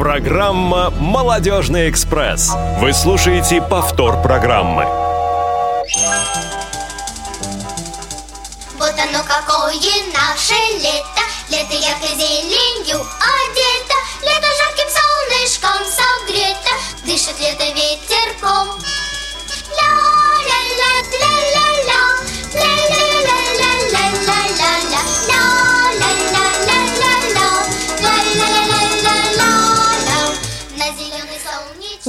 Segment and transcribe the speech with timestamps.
[0.00, 2.52] Программа «Молодежный экспресс».
[2.78, 4.86] Вы слушаете повтор программы.
[8.78, 9.74] Вот оно какое
[10.14, 11.20] наше лето
[11.50, 16.70] Лето яркой зеленью одето Лето жарким солнышком согрето
[17.04, 18.80] Дышит лето ветерком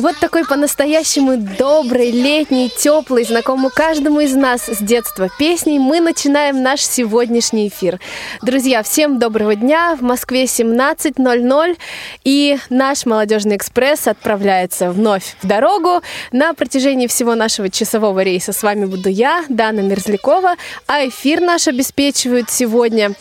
[0.01, 6.63] Вот такой по-настоящему добрый, летний, теплый, знакомый каждому из нас с детства песней мы начинаем
[6.63, 7.99] наш сегодняшний эфир.
[8.41, 9.95] Друзья, всем доброго дня.
[9.95, 11.77] В Москве 17.00
[12.23, 16.01] и наш молодежный экспресс отправляется вновь в дорогу.
[16.31, 20.55] На протяжении всего нашего часового рейса с вами буду я, Дана Мерзлякова,
[20.87, 23.11] а эфир наш обеспечивают сегодня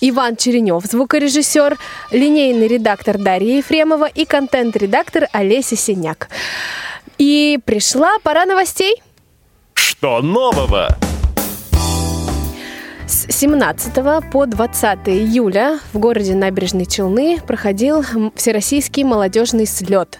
[0.00, 1.76] Иван Черенев, звукорежиссер,
[2.12, 6.27] линейный редактор Дарья Ефремова и контент-редактор Олеся Синяк.
[7.18, 9.02] И пришла пора новостей.
[9.74, 10.96] Что нового?
[13.08, 18.04] С 17 по 20 июля в городе Набережные Челны проходил
[18.34, 20.18] Всероссийский молодежный слет.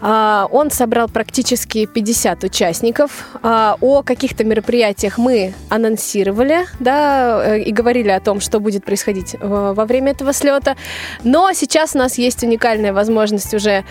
[0.00, 3.26] А, Он собрал практически 50 участников.
[3.42, 9.34] А, О каких-то мероприятиях мы анонсировали, да, э, и говорили о том, что будет происходить
[9.34, 10.76] э, во время этого слета.
[11.24, 13.84] Но сейчас у нас есть уникальная возможность уже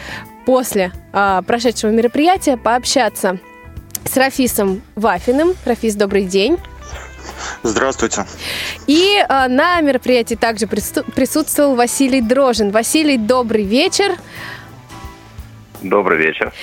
[0.46, 3.40] после а, прошедшего мероприятия пообщаться
[4.04, 5.56] с Рафисом Вафиным.
[5.66, 6.58] Рафис, добрый день.
[7.64, 8.26] Здравствуйте.
[8.88, 12.72] И а, на мероприятии также прису- присутствовал Василий Дрожин.
[12.72, 14.18] Василий, добрый вечер.
[15.82, 16.54] Добрый вечер.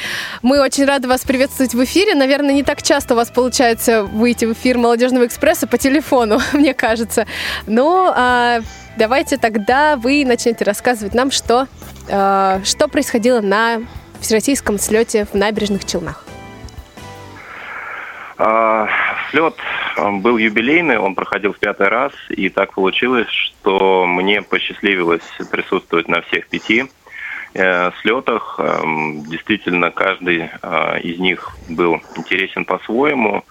[0.42, 2.14] Мы очень рады вас приветствовать в эфире.
[2.14, 6.72] Наверное, не так часто у вас получается выйти в эфир Молодежного экспресса по телефону, мне
[6.72, 7.26] кажется.
[7.66, 8.60] Но а,
[8.96, 11.66] давайте тогда вы начнете рассказывать нам, что,
[12.08, 13.80] а, что происходило на
[14.20, 16.24] Всероссийском слете в набережных Челнах.
[18.36, 18.88] А,
[19.32, 19.56] Слет
[19.96, 26.06] а, был юбилейный, он проходил в пятый раз, и так получилось, что мне посчастливилось присутствовать
[26.06, 26.84] на всех пяти
[27.52, 28.58] слетах.
[28.58, 33.44] Эм, Действительно, каждый а, из них был интересен по-своему.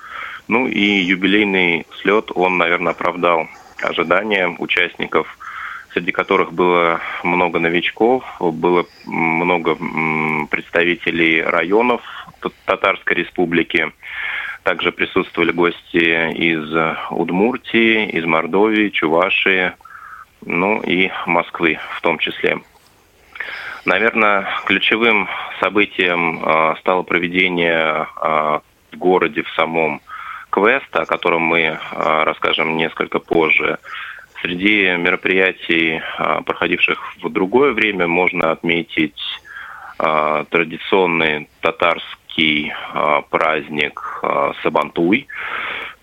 [0.47, 3.47] Ну и юбилейный слет, он, наверное, оправдал
[3.81, 5.37] ожидания участников,
[5.91, 9.77] среди которых было много новичков, было много
[10.49, 12.01] представителей районов
[12.65, 13.91] Татарской республики.
[14.63, 19.73] Также присутствовали гости из Удмуртии, из Мордовии, Чувашии,
[20.45, 22.59] ну и Москвы в том числе.
[23.87, 25.29] Наверное, ключевым
[25.61, 28.59] событием э, стало проведение э,
[28.91, 30.01] в городе в самом
[30.49, 31.77] квеста, о котором мы э,
[32.25, 33.77] расскажем несколько позже.
[34.41, 36.01] Среди мероприятий,
[36.45, 39.19] проходивших в другое время, можно отметить
[39.97, 42.71] традиционный татарский
[43.31, 44.21] праздник
[44.61, 45.25] Сабантуй,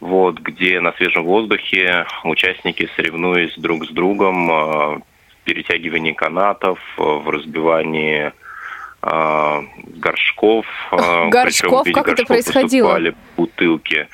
[0.00, 5.04] вот, где на свежем воздухе участники, соревнуясь друг с другом,
[5.44, 8.32] перетягивании канатов, э, в разбивании
[9.02, 9.62] э,
[9.96, 10.66] горшков.
[10.92, 11.84] э, Горшков?
[11.92, 12.86] Как это горшков происходило?
[12.88, 14.08] выступали бутылки.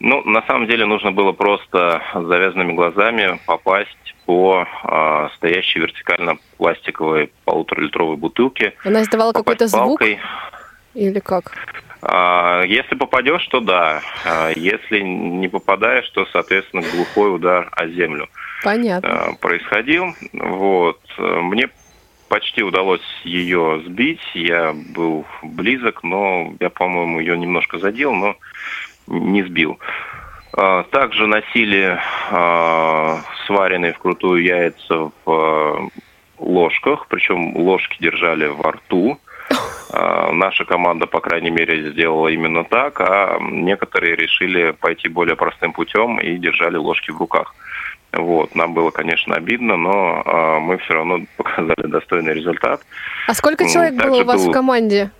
[0.00, 6.36] Ну, на самом деле нужно было просто с завязанными глазами попасть по э, стоящей вертикально
[6.58, 8.74] пластиковой полуторалитровой бутылке.
[8.84, 10.20] Она издавала какой-то звук палкой.
[10.94, 11.52] или как?
[12.02, 14.00] А, Если попадешь, то да.
[14.24, 18.28] А, Если не попадаешь, то, соответственно, глухой удар о землю
[18.62, 19.08] Понятно.
[19.08, 20.14] а, происходил.
[20.32, 21.00] Вот.
[21.18, 21.68] Мне
[22.28, 24.20] почти удалось ее сбить.
[24.34, 28.36] Я был близок, но я, по-моему, ее немножко задел, но
[29.06, 29.78] не сбил.
[30.90, 32.00] Также носили
[33.46, 35.90] сваренные вкрутую яйца в
[36.38, 39.18] ложках, причем ложки держали во рту.
[39.90, 45.72] А, Наша команда, по крайней мере, сделала именно так, а некоторые решили пойти более простым
[45.72, 47.54] путем и держали ложки в руках.
[48.12, 52.80] Вот, нам было, конечно, обидно, но а, мы все равно показали достойный результат.
[53.26, 55.10] А сколько человек было также у вас в был- команде?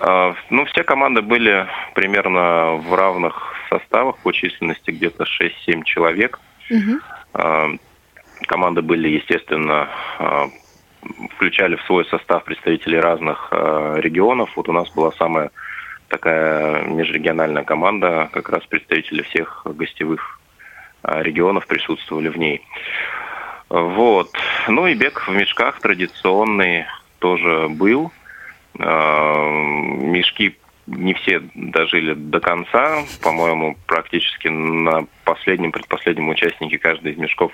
[0.00, 6.38] А, Ну, все команды были примерно в равных составах по численности, где-то 6-7 человек.
[6.70, 7.00] Мгм.
[7.34, 7.68] А,
[8.48, 9.88] Команды были, естественно,
[11.36, 14.50] включали в свой состав представителей разных а, регионов.
[14.56, 15.50] Вот у нас была самая
[16.08, 20.40] такая межрегиональная команда, как раз представители всех гостевых
[21.02, 22.62] а, регионов присутствовали в ней.
[23.68, 24.30] Вот.
[24.68, 26.86] Ну и бег в мешках традиционный
[27.18, 28.12] тоже был.
[28.78, 29.50] А,
[30.00, 30.56] Мешки
[30.86, 33.02] не все дожили до конца.
[33.22, 37.52] По-моему, практически на последнем, предпоследнем участнике каждый из мешков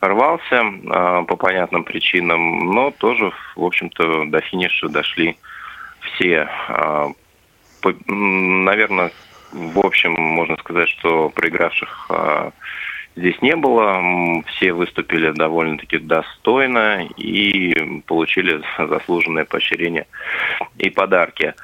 [0.00, 5.36] рвался э, по понятным причинам, но тоже, в общем-то, до финиша дошли
[6.00, 6.48] все.
[7.82, 9.10] По, наверное,
[9.52, 12.50] в общем, можно сказать, что проигравших э,
[13.16, 14.42] здесь не было.
[14.48, 20.06] Все выступили довольно-таки достойно и получили заслуженное поощрение
[20.78, 21.54] и подарки.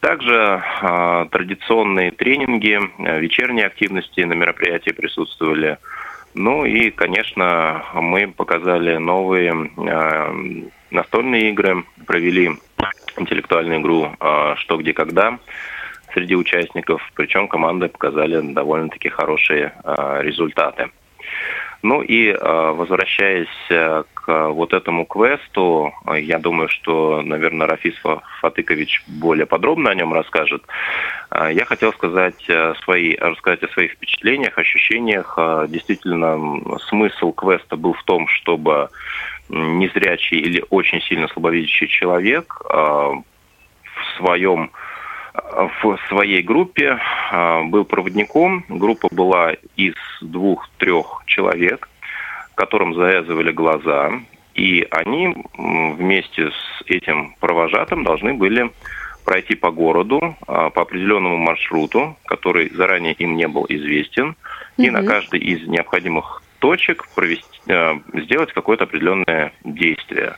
[0.00, 2.80] Также э, традиционные тренинги,
[3.20, 5.78] вечерние активности на мероприятии присутствовали.
[6.34, 12.50] Ну и, конечно, мы показали новые э, настольные игры, провели
[13.16, 15.38] интеллектуальную игру э, «Что, где, когда»
[16.12, 20.90] среди участников, причем команды показали довольно-таки хорошие э, результаты.
[21.84, 27.94] Ну и э, возвращаясь э, к вот этому квесту, я думаю, что, наверное, Рафис
[28.40, 30.62] Фатыкович более подробно о нем расскажет.
[31.30, 32.42] Я хотел сказать
[32.84, 35.38] свои, рассказать о своих впечатлениях, ощущениях.
[35.68, 38.88] Действительно, смысл квеста был в том, чтобы
[39.50, 43.24] незрячий или очень сильно слабовидящий человек в
[44.16, 44.70] своем
[45.34, 46.98] в своей группе,
[47.30, 48.64] а, был проводником.
[48.68, 51.88] Группа была из двух-трех человек,
[52.54, 54.12] которым завязывали глаза,
[54.54, 58.70] и они вместе с этим провожатым должны были
[59.24, 64.36] пройти по городу а, по определенному маршруту, который заранее им не был известен,
[64.78, 64.86] mm-hmm.
[64.86, 70.36] и на каждой из необходимых точек провести, а, сделать какое-то определенное действие.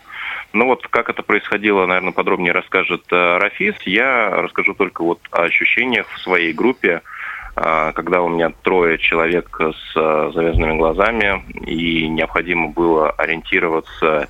[0.57, 3.75] Ну вот как это происходило, наверное, подробнее расскажет э, Рафис.
[3.85, 7.03] Я расскажу только вот о ощущениях в своей группе,
[7.57, 14.29] э, когда у меня трое человек с э, завязанными глазами, и необходимо было ориентироваться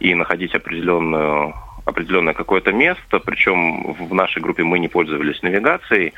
[0.00, 1.54] и находить определенную
[1.84, 6.12] определенное какое-то место, причем в нашей группе мы не пользовались навигацией,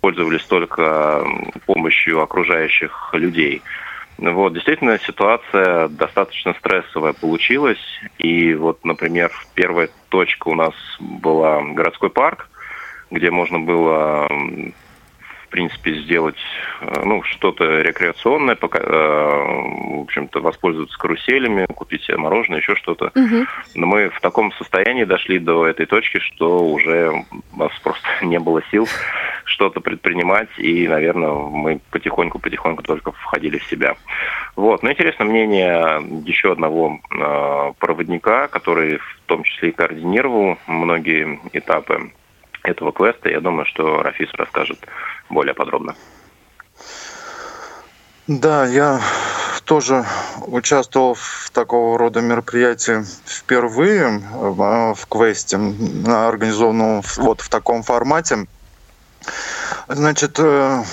[0.00, 1.24] пользовались только
[1.66, 3.60] помощью окружающих людей.
[4.20, 7.80] Вот, действительно, ситуация достаточно стрессовая получилась.
[8.18, 12.50] И вот, например, первая точка у нас была городской парк,
[13.10, 14.28] где можно было
[15.50, 16.36] принципе, сделать
[16.80, 23.12] э, ну, что-то рекреационное, пока, э, в общем-то, воспользоваться каруселями, купить себе мороженое, еще что-то.
[23.14, 23.46] Угу.
[23.74, 27.10] Но мы в таком состоянии дошли до этой точки, что уже
[27.52, 28.88] у нас просто не было сил
[29.44, 33.96] что-то предпринимать, и, наверное, мы потихоньку-потихоньку только входили в себя.
[34.56, 34.82] Вот.
[34.82, 42.12] Но интересно мнение еще одного э, проводника, который в том числе и координировал многие этапы
[42.62, 43.28] этого квеста.
[43.28, 44.78] Я думаю, что Рафис расскажет
[45.28, 45.94] более подробно.
[48.26, 49.00] Да, я
[49.64, 50.04] тоже
[50.46, 55.56] участвовал в такого рода мероприятии впервые в квесте,
[56.06, 58.46] организованном вот в таком формате.
[59.92, 60.84] Значит, э,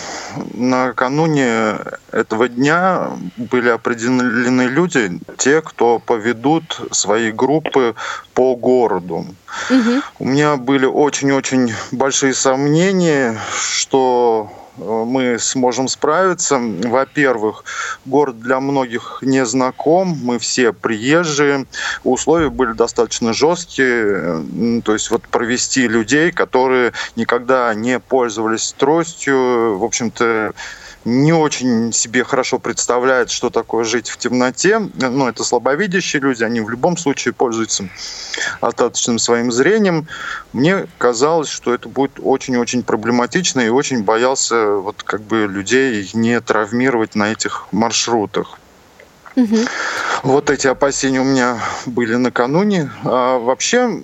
[0.56, 1.78] накануне
[2.12, 7.94] этого дня были определены люди, те, кто поведут свои группы
[8.34, 9.28] по городу.
[9.70, 10.02] Угу.
[10.18, 16.60] У меня были очень-очень большие сомнения, что мы сможем справиться.
[16.60, 17.64] Во-первых,
[18.06, 21.66] город для многих не знаком, мы все приезжие,
[22.04, 24.44] условия были достаточно жесткие,
[24.84, 30.54] то есть вот провести людей, которые никогда не пользовались тростью, в общем-то,
[31.07, 34.80] не очень себе хорошо представляет, что такое жить в темноте.
[34.95, 37.88] Ну, это слабовидящие люди, они в любом случае пользуются
[38.59, 40.07] остаточным своим зрением.
[40.52, 46.42] Мне казалось, что это будет очень-очень проблематично и очень боялся вот как бы людей не
[46.42, 48.59] травмировать на этих маршрутах.
[49.37, 49.57] Угу.
[50.23, 52.92] Вот эти опасения у меня были накануне.
[53.06, 54.02] А вообще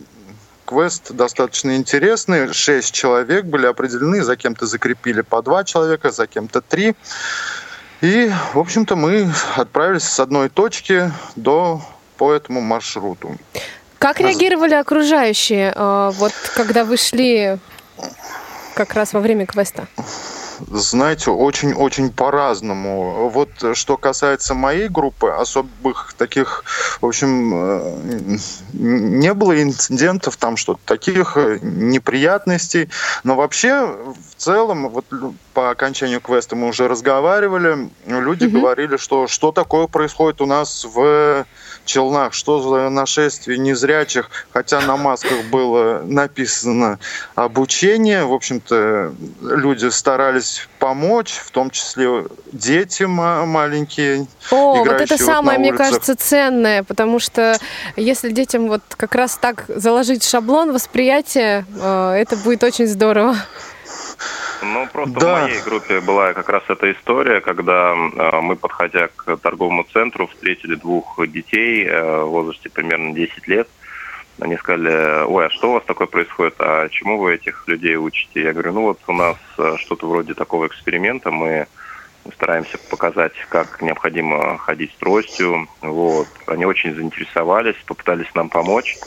[0.66, 2.54] квест достаточно интересный.
[2.54, 6.96] Шесть человек были определены, за кем-то закрепили по два человека, за кем-то три.
[8.02, 11.82] И, в общем-то, мы отправились с одной точки до
[12.18, 13.38] по этому маршруту.
[13.98, 17.58] Как реагировали окружающие, э, вот когда вы шли
[18.74, 19.88] как раз во время квеста?
[20.70, 23.30] Знаете, очень-очень по-разному.
[23.30, 26.64] Вот что касается моей группы, особых таких,
[27.02, 28.38] в общем, э,
[28.74, 32.90] не было инцидентов, там что-то таких э, неприятностей.
[33.24, 35.06] Но вообще, в целом, вот
[35.54, 38.60] по окончанию квеста мы уже разговаривали, люди угу.
[38.60, 41.46] говорили, что что такое происходит у нас в
[41.86, 47.00] Челнах, что за нашествие незрячих, хотя на масках было написано
[47.36, 54.28] обучение, в общем-то, люди старались помочь, в том числе дети маленькие.
[54.52, 57.58] О, вот это самое, мне кажется, ценное, потому что
[57.96, 63.36] если детям вот как раз так заложить шаблон восприятия, э, это будет очень здорово.
[64.64, 65.40] Ну, просто Да.
[65.40, 70.28] в моей группе была как раз эта история, когда э, мы, подходя к торговому центру,
[70.28, 73.68] встретили двух детей э, в возрасте примерно 10 лет.
[74.40, 78.42] Они сказали, ой, а что у вас такое происходит, а чему вы этих людей учите?
[78.42, 81.68] Я говорю, ну вот у нас э, что-то вроде такого эксперимента, мы
[82.34, 85.68] стараемся показать, как необходимо ходить с тростью.
[85.82, 86.28] Вот.
[86.48, 88.98] Они очень заинтересовались, попытались нам помочь.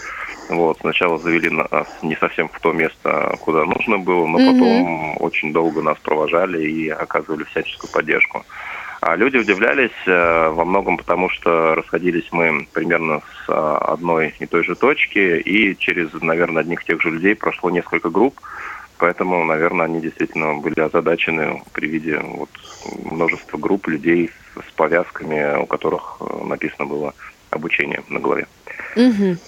[0.48, 0.78] Вот.
[0.80, 5.82] Сначала завели нас не совсем в то место, куда нужно было, но потом очень долго
[5.82, 8.44] нас провожали и оказывали всяческую поддержку.
[9.00, 14.46] А люди удивлялись э, во многом потому, что расходились мы примерно с э, одной и
[14.46, 18.40] той же точки, и через, наверное, одних тех же людей прошло несколько групп,
[18.98, 22.48] поэтому, наверное, они действительно были озадачены при виде вот,
[23.04, 27.14] множества групп людей с повязками, у которых э, написано было
[27.50, 28.46] обучение на голове.
[28.96, 29.38] Мгм.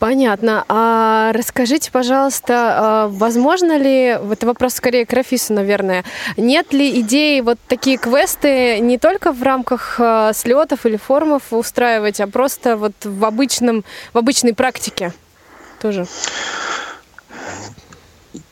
[0.00, 0.64] Понятно.
[0.66, 6.04] А расскажите, пожалуйста, а возможно ли, это вопрос скорее к Рафису, наверное,
[6.38, 12.18] нет ли идеи вот такие квесты не только в рамках а, слетов или форумов устраивать,
[12.18, 15.12] а просто вот в обычном, в обычной практике
[15.82, 16.06] тоже?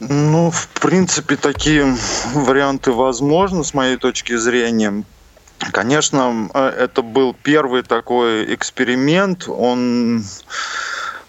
[0.01, 1.97] Ну, в принципе, такие
[2.35, 5.03] варианты возможны с моей точки зрения.
[5.73, 9.49] Конечно, э, это был первый такой эксперимент.
[9.49, 10.25] Он,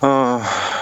[0.01, 0.39] э,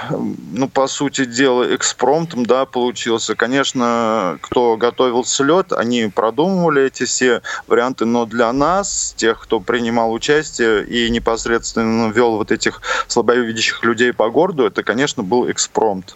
[0.09, 3.35] ну, по сути дела, экспромтом, да, получился.
[3.35, 10.13] Конечно, кто готовил слет, они продумывали эти все варианты, но для нас, тех, кто принимал
[10.13, 16.15] участие и непосредственно вел вот этих слабовидящих людей по городу, это, конечно, был экспромт.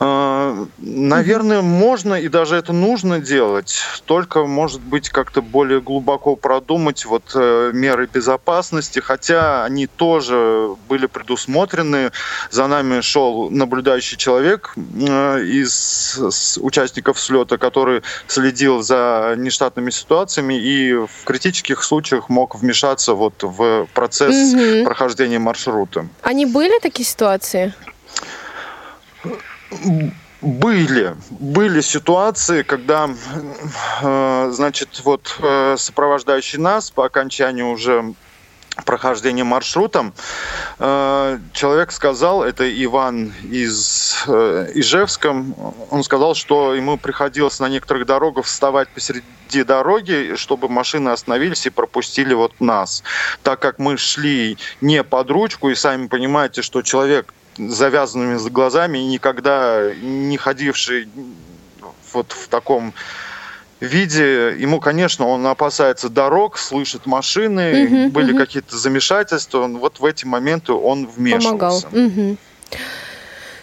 [0.00, 7.04] Э, Наверное, можно и даже это нужно делать, только, может быть, как-то более глубоко продумать
[7.04, 12.12] вот э, меры безопасности, хотя они тоже были предусмотрены.
[12.50, 13.17] За нами шел
[13.50, 16.18] наблюдающий человек э, из
[16.60, 23.86] участников слета, который следил за нештатными ситуациями и в критических случаях мог вмешаться вот в
[23.94, 24.84] процесс Мгм.
[24.84, 26.06] прохождения маршрута.
[26.22, 27.72] Они были такие ситуации?
[30.40, 33.10] Были, были ситуации, когда,
[34.02, 38.14] э, значит, вот э, сопровождающий нас по окончанию уже
[38.84, 40.14] прохождения маршрутом,
[40.78, 45.44] э, человек сказал, это Иван из э, Ижевска,
[45.90, 51.70] он сказал, что ему приходилось на некоторых дорогах вставать посреди дороги, чтобы машины остановились и
[51.70, 53.02] пропустили вот нас.
[53.42, 58.98] Так как мы шли не под ручку, и сами понимаете, что человек с завязанными глазами
[58.98, 61.08] и никогда не ходивший
[62.12, 62.94] вот в таком
[63.80, 68.38] виде, ему, конечно, он опасается дорог, слышит машины, Мгм, были мгм.
[68.38, 71.16] какие-то замешательства, он- вот в эти моменты он Помогал.
[71.16, 71.88] вмешивался.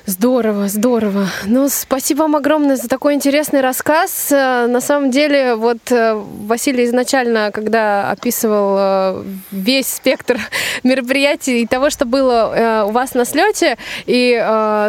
[0.07, 1.27] Здорово, здорово.
[1.45, 4.31] Ну, спасибо вам огромное за такой интересный рассказ.
[4.31, 10.39] Э, На самом деле, вот э, Василий изначально, когда описывал э, весь спектр
[10.83, 14.35] мероприятий и того, что было у вас на слете, и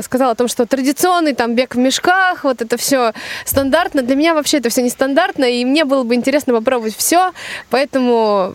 [0.04, 3.14] сказал о том, что традиционный там бег в мешках, вот это все
[3.46, 4.02] стандартно.
[4.02, 7.32] Для меня вообще это все нестандартно, и мне было бы интересно попробовать все,
[7.70, 8.52] поэтому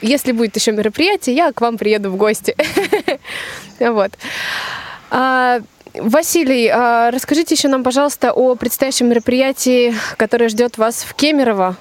[0.00, 2.56] если будет еще мероприятие, я к вам приеду в гости.
[3.78, 4.12] Вот.
[5.94, 11.76] А, Василий, а расскажите еще нам, пожалуйста, о предстоящем мероприятии, которое ждет вас в Кемерово.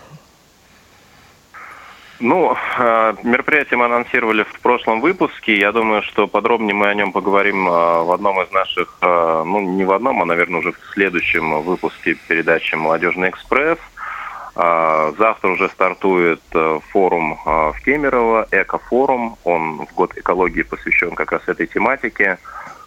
[2.20, 5.58] Ну, э, мероприятие мы анонсировали в прошлом выпуске.
[5.58, 9.86] Я думаю, что подробнее мы о нем поговорим э, в одном из наших, ну, не
[9.86, 13.80] в одном, а, наверное, уже в следующем выпуске передачи «Молодежный экспресс».
[14.56, 16.42] А, Завтра уже стартует
[16.92, 19.38] форум в Кемерово, экофорум.
[19.44, 22.38] Он в год экологии посвящен как раз этой тематике.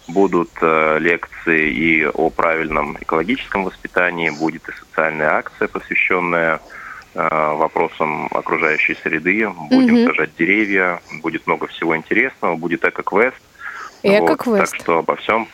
[0.06, 6.60] Будут э, лекции и о правильном экологическом воспитании, будет и социальная акция, посвященная
[7.14, 9.48] э, вопросам окружающей среды.
[9.48, 10.06] Будем Мгм.
[10.08, 13.36] сажать деревья, будет много всего интересного, будет эко-квест.
[14.02, 14.72] Эко-квест.
[14.72, 15.48] так что обо всем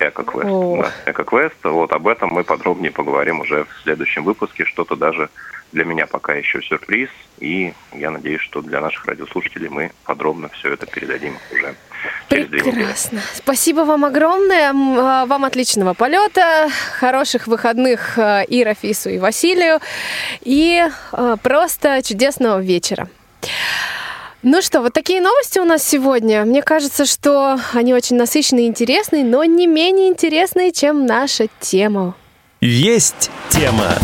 [0.00, 0.48] эко-квест.
[0.50, 0.82] О.
[0.82, 1.54] Да, эко-квест.
[1.62, 4.64] Вот об этом мы подробнее поговорим уже в следующем выпуске.
[4.64, 5.28] Что-то даже
[5.72, 7.08] для меня пока еще сюрприз.
[7.38, 11.74] И я надеюсь, что для наших радиослушателей мы подробно все это передадим уже.
[12.28, 13.20] Прекрасно.
[13.34, 14.70] Спасибо вам огромное.
[14.72, 16.68] А, Вам отличного полета,
[16.98, 19.80] хороших выходных а, и Рафису, и Василию.
[20.40, 20.82] И
[21.12, 23.08] а, просто чудесного вечера.
[24.42, 26.44] Ну что, вот такие новости у нас сегодня.
[26.44, 32.16] Мне кажется, что они очень насыщенные и интересные, но не менее интересные, чем наша тема.
[32.60, 33.94] Есть тема.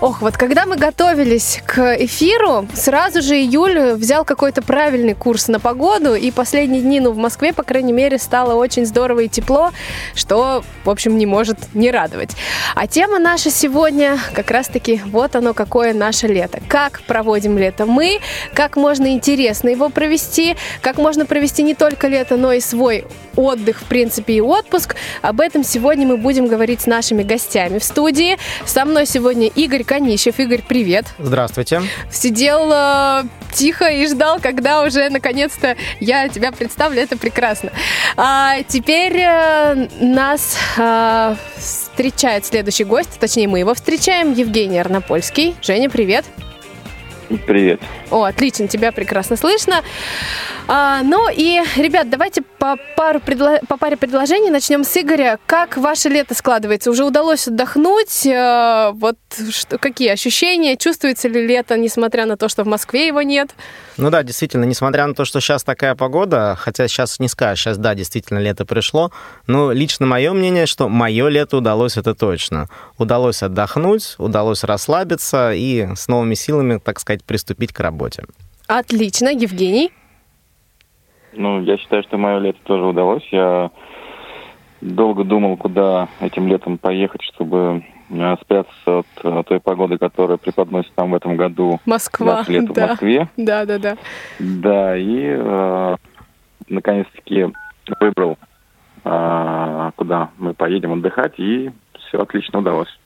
[0.00, 5.58] Ох, вот когда мы готовились к эфиру, сразу же июль взял какой-то правильный курс на
[5.58, 9.72] погоду, и последние дни, ну, в Москве, по крайней мере, стало очень здорово и тепло,
[10.14, 12.30] что, в общем, не может не радовать.
[12.76, 16.60] А тема наша сегодня как раз-таки вот оно, какое наше лето.
[16.68, 18.20] Как проводим лето мы,
[18.54, 23.80] как можно интересно его провести, как можно провести не только лето, но и свой отдых,
[23.80, 24.94] в принципе, и отпуск.
[25.22, 28.36] Об этом сегодня мы будем говорить с нашими гостями в студии.
[28.64, 30.38] Со мной сегодня Игорь Конищев.
[30.38, 31.06] Игорь, привет.
[31.18, 31.80] Здравствуйте.
[32.12, 37.00] Сидел э, тихо и ждал, когда уже наконец-то я тебя представлю.
[37.00, 37.72] Это прекрасно.
[38.14, 45.56] А теперь э, нас э, встречает следующий гость, точнее мы его встречаем, Евгений Арнопольский.
[45.62, 46.26] Женя, привет.
[47.46, 47.80] Привет.
[48.10, 49.82] О, отлично, тебя прекрасно слышно.
[50.66, 53.60] А, ну и, ребят, давайте по, пару предло...
[53.68, 55.38] по паре предложений начнем с Игоря.
[55.46, 56.90] Как ваше лето складывается?
[56.90, 58.26] Уже удалось отдохнуть?
[58.26, 59.16] А, вот
[59.50, 60.76] что, какие ощущения?
[60.76, 63.50] Чувствуется ли лето, несмотря на то, что в Москве его нет?
[63.96, 67.78] Ну да, действительно, несмотря на то, что сейчас такая погода, хотя сейчас не скажешь, сейчас,
[67.78, 69.12] да, действительно, лето пришло,
[69.46, 72.68] но лично мое мнение, что мое лето удалось, это точно.
[72.98, 78.24] Удалось отдохнуть, удалось расслабиться и с новыми силами, так сказать, приступить к работе.
[78.66, 79.28] Отлично.
[79.30, 79.92] Евгений?
[81.32, 83.26] Ну, я считаю, что мое лето тоже удалось.
[83.30, 83.70] Я
[84.80, 90.92] долго думал, куда этим летом поехать, чтобы э, спрятаться от, от той погоды, которая преподносит
[90.96, 92.86] нам в этом году Москва, лето да.
[92.86, 93.28] в Москве.
[93.36, 93.96] Да, да, да.
[94.38, 95.96] Да, и э,
[96.68, 97.46] наконец-таки
[98.00, 98.38] выбрал,
[99.04, 102.98] э, куда мы поедем отдыхать, и все отлично удалось.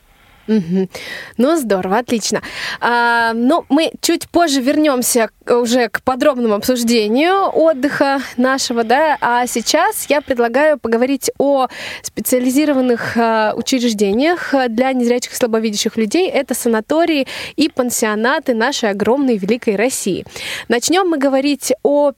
[0.47, 0.89] Мгм.
[1.37, 2.43] Ну, здорово, отлично.
[2.81, 10.07] А, ну, мы чуть позже вернемся уже к подробному обсуждению отдыха нашего, да, а сейчас
[10.09, 11.69] я предлагаю поговорить о
[12.03, 16.29] специализированных а, учреждениях для незрячих и слабовидящих людей.
[16.29, 20.25] Это санатории и пансионаты нашей огромной великой России.
[20.69, 22.13] Начнем мы говорить о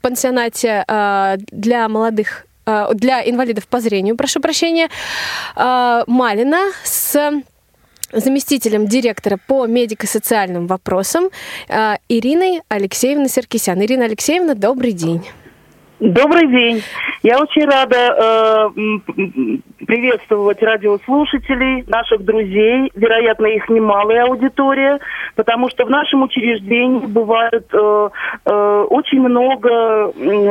[0.00, 4.88] пансионате а, для молодых а, для инвалидов по зрению, прошу прощения,
[5.54, 7.42] а, Малина с
[8.12, 11.30] заместителем директора по медико-социальным вопросам
[11.68, 13.80] э, Ириной Алексеевной Серкисян.
[13.82, 15.22] Ирина Алексеевна, добрый день.
[15.98, 16.82] Добрый день.
[17.22, 18.68] Я очень рада э,
[19.86, 22.92] приветствовать радиослушателей, наших друзей.
[22.94, 24.98] Вероятно, их немалая аудитория,
[25.36, 28.08] потому что в нашем учреждении бывает э,
[28.44, 30.10] э, очень много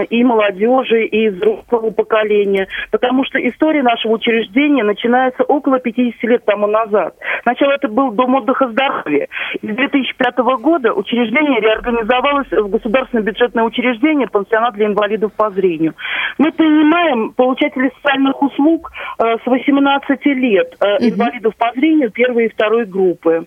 [0.10, 6.66] и молодежи, и взрослого поколения, потому что история нашего учреждения начинается около 50 лет тому
[6.66, 7.16] назад.
[7.44, 9.28] Сначала это был Дом отдыха здоровья.
[9.62, 15.94] С 2005 года учреждение реорганизовалось в государственное бюджетное учреждение «Пансионат для инвалидов по зрению».
[16.38, 22.50] Мы принимаем получателей социальных услуг э, с 18 лет, э, инвалидов по зрению первой и
[22.50, 23.46] второй группы.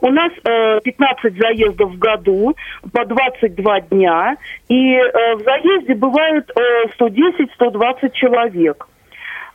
[0.00, 2.54] У нас э, 15 заездов в году
[2.92, 4.36] по 22 дня,
[4.68, 8.86] и э, в заезде бывает э, 110-120 человек.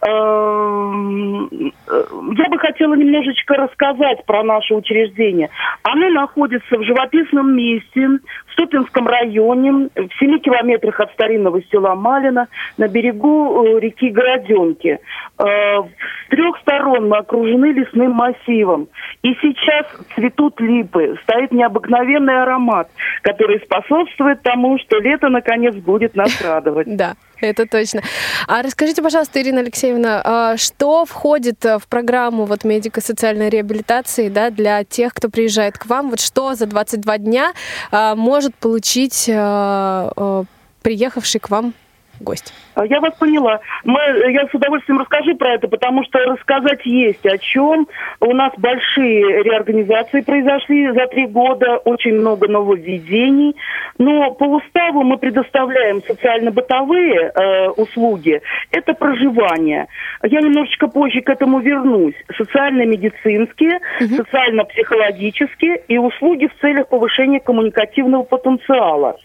[0.02, 2.04] Эм, э,
[2.38, 5.50] Я бы хотела немножечко рассказать про наше учреждение.
[5.82, 8.08] Оно находится в живописном месте,
[8.56, 15.00] Ступинском районе, в 7 километрах от старинного села Малина, на берегу э, реки Городенки.
[15.38, 18.88] Э, С трех сторон мы окружены лесным массивом.
[19.22, 22.90] И сейчас цветут липы, стоит необыкновенный аромат,
[23.22, 26.88] который способствует тому, что лето наконец будет нас радовать.
[26.96, 28.02] Да, это точно.
[28.48, 34.50] А расскажите, пожалуйста, Ирина Алексеевна, а что входит э, в программу вот медико-социальной реабилитации да,
[34.50, 36.10] для тех, кто приезжает к вам?
[36.10, 37.52] Вот что за 22 дня
[37.92, 38.16] а,
[38.46, 40.44] может получить а, а,
[40.84, 41.74] приехавший к вам
[42.20, 42.54] гость?
[42.76, 43.60] А, Я вас поняла.
[43.84, 44.00] Мы,
[44.32, 47.88] я с удовольствием расскажу про это, потому что рассказать есть о чем.
[48.20, 53.56] У нас большие реорганизации произошли за три года, очень много нововведений.
[53.98, 58.42] Но по уставу мы предоставляем социально-бытовые э, услуги.
[58.72, 59.88] Это проживание.
[60.24, 62.16] Я немножечко позже к этому вернусь.
[62.38, 69.18] Социально-медицинские, социально-психологические и услуги в целях повышения коммуникативного потенциала.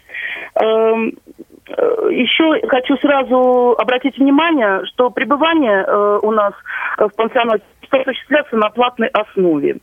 [0.54, 1.14] Эм,
[2.10, 6.52] Еще хочу сразу обратить внимание, что пребывание э, у нас
[6.98, 7.64] э, в пансионате
[7.98, 9.78] осуществляться на платной основе.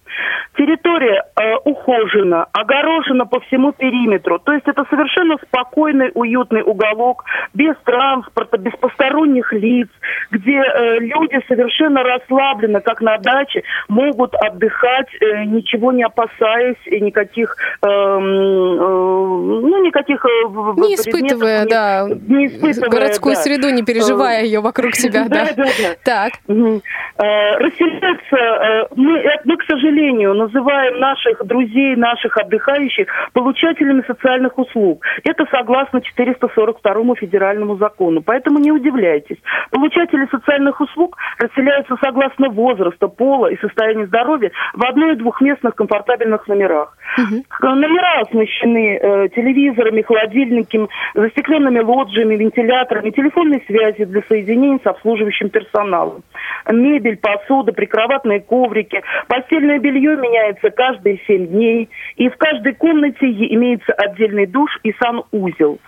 [0.58, 4.40] Территория э, ухожена, огорожена по всему периметру.
[4.40, 9.90] То есть это совершенно спокойный, уютный уголок, без транспорта, без посторонних лиц,
[10.32, 17.00] где э, люди совершенно расслабленно, как на даче, могут отдыхать, э, ничего не опасаясь, и
[17.02, 20.26] никаких, эм, э, ну, никаких...
[20.26, 20.30] э,
[20.78, 23.42] Не испытывая, да, да, не испытывая, городскую да.
[23.42, 25.46] среду, не переживая ее вокруг себя, да.
[25.46, 25.96] Да, да, да.
[26.04, 26.34] Так.
[26.48, 34.58] Э, Расселяются, э, мы, э, мы, к сожалению, называем наших друзей, наших отдыхающих получателями социальных
[34.58, 35.04] услуг.
[35.24, 38.22] Это согласно 442 федеральному закону.
[38.22, 39.38] Поэтому не удивляйтесь.
[39.72, 46.48] Получатели социальных услуг расселяются согласно возраста, пола и состоянию здоровья в одно- и двухместных комфортабельных
[46.48, 46.98] номерах.
[47.18, 47.22] Э,
[47.62, 56.24] Номера оснащены э, телевизорами, холодильниками, застекленными лоджиями, вентиляторами, телефонной связью для соединений с обслуживающим персоналом.
[56.72, 59.02] Мебель, посуда, прикроватные коврики.
[59.28, 61.90] Постельное белье меняется каждые 7 дней.
[62.16, 65.80] И в каждой комнате имеется отдельный душ и санузел.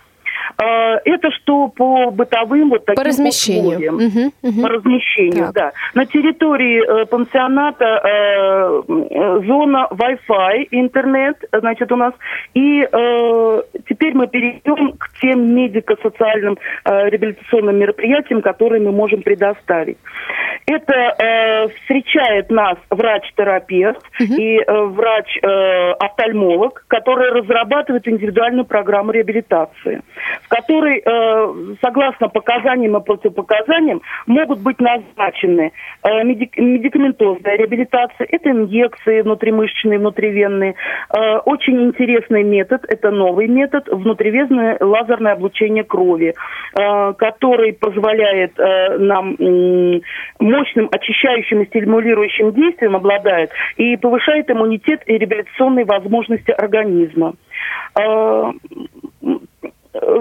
[0.58, 3.68] Э, Это что по бытовым вот таким По размещению.
[3.68, 3.94] условиям.
[3.96, 4.62] Мгм, мгм.
[4.62, 5.54] По размещению, Так.
[5.54, 5.72] да.
[5.94, 8.82] На территории э, пансионата э,
[9.46, 12.12] зона Wi-Fi, интернет, значит, у нас.
[12.54, 19.98] И э, теперь мы перейдем к тем медико-социальным э, реабилитационным мероприятиям, которые мы можем предоставить.
[20.70, 30.02] Это э, встречает нас врач-терапевт и э, врач-офтальмолог, который разрабатывает индивидуальную программу реабилитации,
[30.42, 35.72] в которой, э, согласно показаниям и противопоказаниям, могут быть назначены
[36.04, 40.76] э, медик- медикаментозная реабилитация, это инъекции внутримышечные, внутривенные.
[41.12, 46.32] Э, очень интересный метод, это новый метод, внутривенное лазерное облучение крови,
[46.78, 50.00] э, который позволяет э, нам м,
[50.60, 57.34] мощным очищающим и стимулирующим действием обладает и повышает иммунитет и реабилитационные возможности организма.
[57.98, 58.52] Э,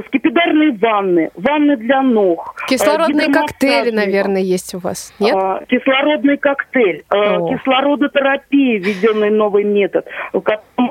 [0.07, 2.55] Скипидарные ванны, ванны для ног.
[2.63, 5.35] э, Кислородные коктейли, наверное, есть у вас, нет?
[5.35, 7.47] а, Кислородный коктейль, О.
[7.49, 10.89] кислородотерапия, введенный новый метод, в котором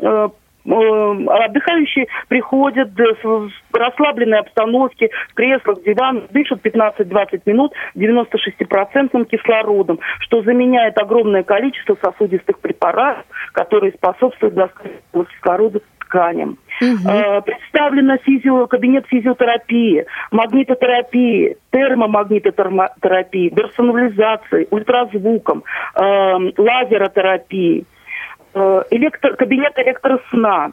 [0.00, 0.32] м,
[0.64, 10.42] отдыхающие приходят э, в расслабленной обстановке, в креслах, диван, дышат 15-20 минут 96% кислородом, что
[10.42, 16.58] заменяет огромное количество сосудистых препаратов, которые способствуют доставке кислорода тканям.
[16.80, 25.62] Э, Представлено физио, кабинет физиотерапии, магнитотерапии, термомагнитотерапии, персонализации, ультразвуком,
[25.94, 26.02] э,
[26.58, 27.84] лазеротерапии, э,
[28.54, 30.72] электро- кабинет электросна.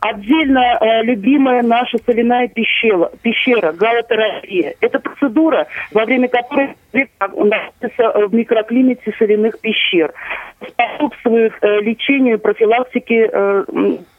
[0.00, 4.74] Отдельно э, любимая наша соляная пещера, пещера, галотерапия.
[4.80, 10.12] Это процедура, во время которой человек находится э, в микроклимате соляных пещер.
[10.66, 13.64] Способствует э, лечению и профилактике э,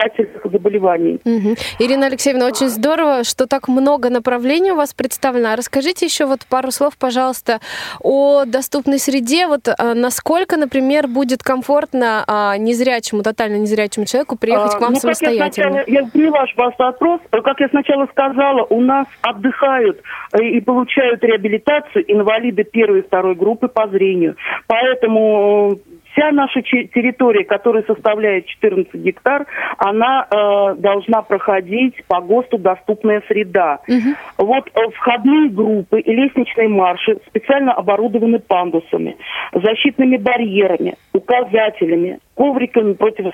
[0.04, 1.20] дыхательных заболеваний.
[1.24, 1.56] Мгм.
[1.80, 5.54] Ирина Алексеевна, очень здорово, что так много направлений у вас представлено.
[5.54, 7.60] А расскажите еще вот пару слов, пожалуйста,
[8.02, 9.48] о доступной среде.
[9.48, 14.94] Вот а, насколько, например, будет комфортно а, незрячему, тотально незрячему человеку приехать А, к вам
[14.94, 15.52] ну, как я самостоятельно?
[15.54, 17.20] сначала- Я, поняла ваш вопрос.
[17.32, 20.02] Как я сначала сказала, у нас отдыхают
[20.34, 24.36] э, и получают реабилитацию инвалиды первой и второй группы по зрению.
[24.68, 25.80] Поэтому
[26.14, 29.46] вся наша территория, которая составляет 14 гектар,
[29.78, 33.80] она э, должна проходить по ГОСТу доступная среда.
[34.38, 39.18] Вот э, входные группы и лестничные марши специально оборудованы пандусами,
[39.54, 43.34] защитными барьерами, указателями, ковриками против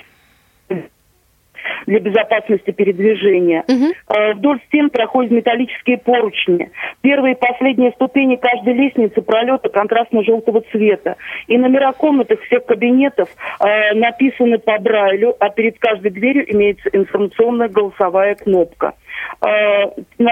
[1.85, 3.63] для безопасности передвижения.
[4.07, 6.69] Э, Вдоль стен проходят металлические поручни.
[7.01, 11.15] Первые и последние ступени каждой лестницы пролета контрастно-желтого цвета.
[11.47, 16.89] И номера комнат их всех кабинетов э, написаны по Брайлю, а перед каждой дверью имеется
[16.93, 18.93] информационная голосовая кнопка.
[19.41, 19.87] Э,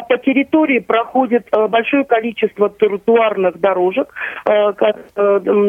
[0.10, 4.14] По территории проходит э, большое количество тротуарных дорожек,
[4.46, 4.74] э,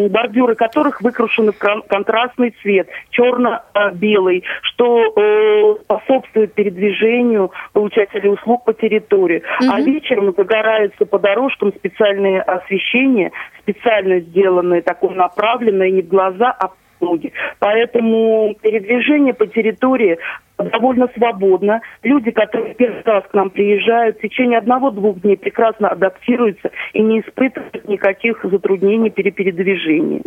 [0.09, 9.43] бордюры которых выкрашены в кон- контрастный цвет, черно-белый, что способствует передвижению получателей услуг по территории.
[9.71, 16.69] А вечером загораются по дорожкам специальные освещения, специально сделанные, такое направленное не в глаза, а
[16.69, 17.33] в ноги.
[17.59, 20.19] Поэтому передвижение по территории
[20.59, 21.81] довольно свободно.
[22.03, 27.21] Люди, которые первый раз к нам приезжают, в течение одного-двух дней прекрасно адаптируются и не
[27.21, 30.21] испытывают никаких затруднений при передвижении.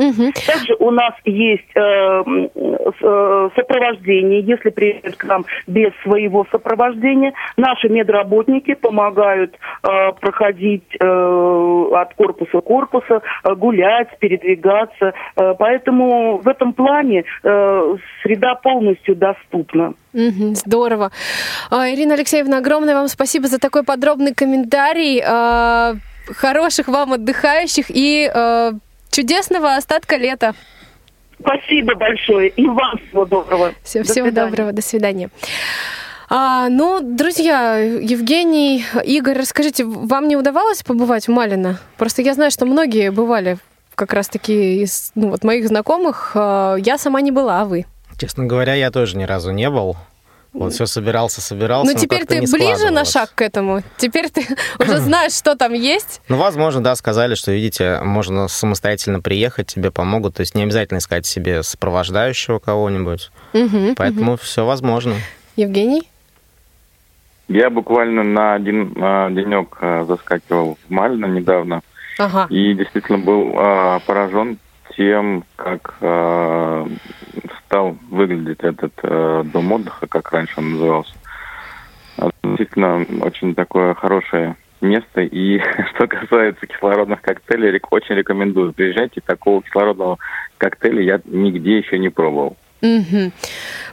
[0.45, 7.33] Также у нас есть э, э, сопровождение, если приедут к нам без своего сопровождения.
[7.57, 11.05] Наши медработники помогают э, проходить э,
[11.93, 15.13] от корпуса к корпусу, э, гулять, передвигаться.
[15.35, 19.93] Э, поэтому в этом плане э, среда полностью доступна.
[20.13, 21.11] Здорово.
[21.69, 25.21] А, Ирина Алексеевна, огромное вам спасибо за такой подробный комментарий.
[25.25, 25.95] А,
[26.27, 28.73] Хороших вам отдыхающих и а,
[29.09, 30.53] чудесного остатка лета.
[31.39, 32.49] Спасибо большое.
[32.49, 33.73] И вам всего доброго.
[33.83, 34.49] Всего, До всего свидания.
[34.49, 35.29] доброго, до свидания.
[36.29, 41.77] А, ну, друзья, Евгений, Игорь, расскажите, вам не удавалось побывать в Малино?
[41.97, 43.57] Просто я знаю, что многие бывали
[43.95, 46.31] как раз-таки из ну, вот моих знакомых.
[46.35, 47.85] Я сама не была, а вы?
[48.21, 49.97] Честно говоря, я тоже ни разу не был.
[50.53, 51.87] Вот все собирался, собирался.
[51.87, 53.81] Ну, но теперь ты не ближе на шаг к этому.
[53.97, 54.45] Теперь ты
[54.79, 56.21] уже знаешь, что там есть.
[56.29, 60.35] Ну, возможно, да, сказали, что, видите, можно самостоятельно приехать, тебе помогут.
[60.35, 63.31] То есть не обязательно искать себе сопровождающего кого-нибудь.
[63.53, 65.15] Мгм, Поэтому все возможно.
[65.55, 66.07] Евгений?
[67.47, 71.81] Я буквально на один а, денек а, заскакивал в Мально недавно.
[72.19, 72.45] Ага.
[72.51, 74.59] И действительно был а, поражен
[74.95, 76.87] тем, как а,
[77.65, 81.13] стал выглядеть этот а, дом отдыха, как раньше он назывался.
[82.43, 85.21] Действительно, очень такое хорошее место.
[85.21, 85.59] И
[85.95, 88.73] что касается кислородных коктейлей, очень рекомендую.
[88.73, 90.17] Приезжайте, такого кислородного
[90.57, 92.57] коктейля я нигде еще не пробовал.
[92.81, 93.31] Мгм.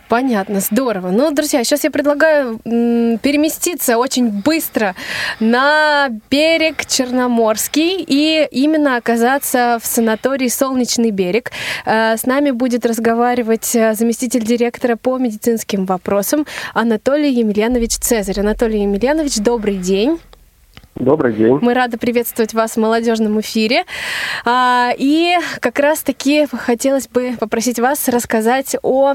[0.09, 1.11] Понятно, здорово.
[1.11, 4.95] Ну, друзья, сейчас я предлагаю переместиться очень быстро
[5.39, 11.51] на берег Черноморский и именно оказаться в санатории «Солнечный берег».
[11.85, 18.41] Э, С нами будет разговаривать э, заместитель директора по медицинским вопросам Анатолий Емельянович Цезарь.
[18.41, 20.19] Анатолий Емельянович, добрый день.
[20.95, 21.59] Добрый день.
[21.61, 23.85] Мы рады приветствовать вас в молодежном эфире.
[24.45, 29.15] А, И как раз-таки хотелось бы попросить вас рассказать о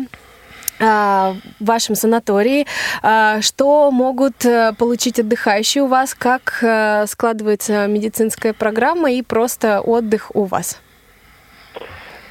[0.84, 2.65] а, вашем санатории,
[3.02, 9.80] а, что могут э, получить отдыхающие у вас, как э, складывается медицинская программа и просто
[9.80, 10.82] отдых у вас.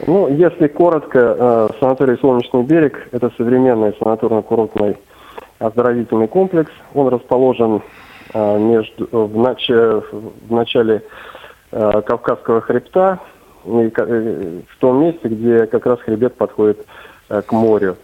[0.06, 4.98] Ну, если коротко, э, санаторий «Солнечный берег»– это современный санаторно-курортный
[5.58, 6.72] оздоровительный комплекс.
[6.92, 7.82] Он расположен
[8.34, 10.02] между, в, нач-
[10.48, 11.02] в начале
[11.70, 13.20] Кавказского хребта,
[13.64, 16.84] в том месте, где как раз хребет подходит
[17.28, 17.96] к морю.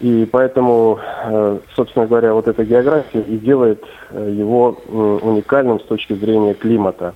[0.00, 6.14] И поэтому, э, собственно говоря, вот эта география и делает э, его уникальным с точки
[6.14, 7.14] зрения климата.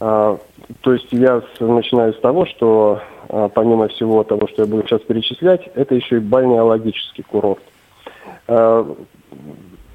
[0.00, 0.38] А,
[0.82, 5.00] То есть я начинаю с того, что а, помимо всего того, что я буду сейчас
[5.00, 7.62] перечислять, это еще и бальнеологический курорт.
[8.46, 8.86] А,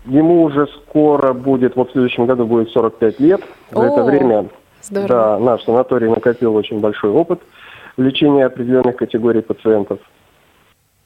[0.06, 3.42] Ему уже скоро будет, вот в следующем году будет 45 лет.
[3.72, 4.50] За О, это время
[4.82, 5.08] Здорово.
[5.08, 7.40] да, наш санаторий накопил очень большой опыт
[7.96, 10.00] в лечении определенных категорий пациентов.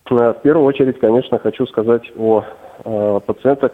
[0.10, 2.44] А, В первую очередь, конечно, хочу сказать о
[2.86, 3.72] э, пациентах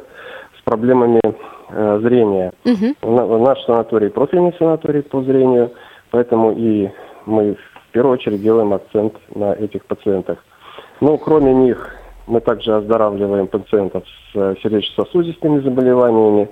[0.59, 1.21] с проблемами
[1.69, 2.51] э, зрения.
[2.65, 2.95] Мгм.
[3.01, 5.71] На- Наш санаторий профильный санаторий по зрению,
[6.11, 6.89] поэтому и
[7.25, 10.43] мы в первую очередь делаем акцент на этих пациентах.
[11.01, 11.95] Но кроме них
[12.27, 16.49] мы также оздоравливаем пациентов с э, сердечно-сосудистыми заболеваниями,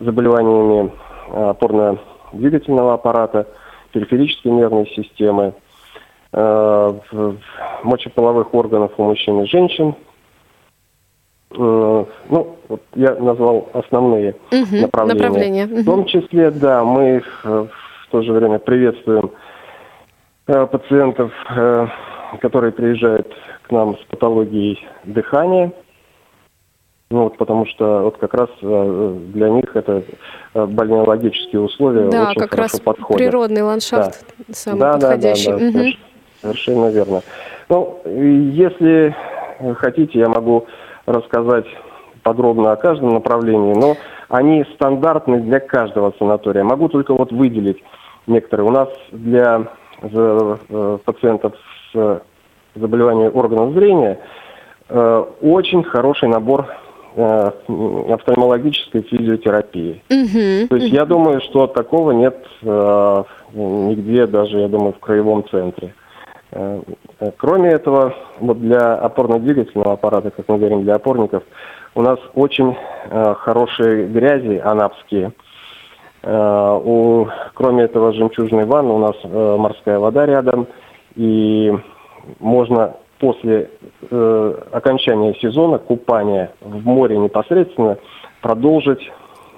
[0.00, 0.92] заболеваниями
[1.32, 3.46] э, опорно-двигательного аппарата,
[3.92, 5.52] периферической нервной системы, э,
[7.82, 9.94] мочеполовых органов у мужчин и женщин.
[11.52, 14.82] Э, Ну, вот я назвал основные Мгм.
[14.82, 15.22] направления.
[15.28, 15.66] Направления.
[15.66, 19.30] В том числе, да, мы э, в то же время приветствуем
[20.46, 21.86] э, пациентов, э,
[22.42, 25.72] которые приезжают к нам с патологией дыхания.
[27.10, 30.02] Ну, вот потому что вот как раз э, для них это
[30.52, 33.16] э, бальнеологические условия Да, очень как хорошо раз подходят.
[33.16, 35.50] природный ландшафт самый Да, да, да, подходящий.
[35.52, 35.92] да, Мгм.
[36.42, 37.22] Соверш- совершенно верно.
[37.68, 39.14] Ну, если
[39.76, 40.66] хотите, я могу
[41.06, 41.66] рассказать
[42.22, 43.96] подробно о каждом направлении, но
[44.28, 46.62] они стандартны для каждого санатория.
[46.62, 47.82] Могу только вот выделить
[48.26, 48.66] некоторые.
[48.66, 49.68] У нас для
[50.02, 51.54] э, пациентов
[51.92, 52.22] с
[52.74, 54.18] заболеванием органов зрения
[54.88, 56.66] э, очень хороший набор
[57.16, 57.50] э,
[58.10, 60.02] офтальмологической физиотерапии.
[60.10, 60.68] Мгм.
[60.68, 63.22] То есть я думаю, что такого нет э,
[63.54, 65.88] нигде, даже, я думаю, в краевом центре.
[65.88, 66.07] Э, э,
[67.36, 71.42] Кроме этого, вот для опорно-двигательного аппарата, как мы говорим, для опорников,
[71.94, 72.76] у нас очень
[73.10, 75.32] э, хорошие грязи анапские.
[76.22, 80.68] Э, у, кроме этого, жемчужной ванны у нас э, морская вода рядом,
[81.16, 81.72] и
[82.38, 83.70] можно после
[84.10, 87.98] э, окончания сезона купания в море непосредственно
[88.40, 89.10] продолжить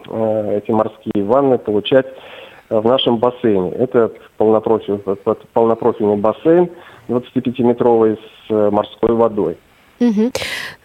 [0.09, 2.40] э, эти морские ванны получать э,
[2.71, 3.71] в нашем бассейне.
[3.73, 6.71] Это полнопрофиль- п- полнопрофильный бассейн
[7.09, 9.57] 25-метровый с э, морской водой.
[9.99, 10.33] Мгм.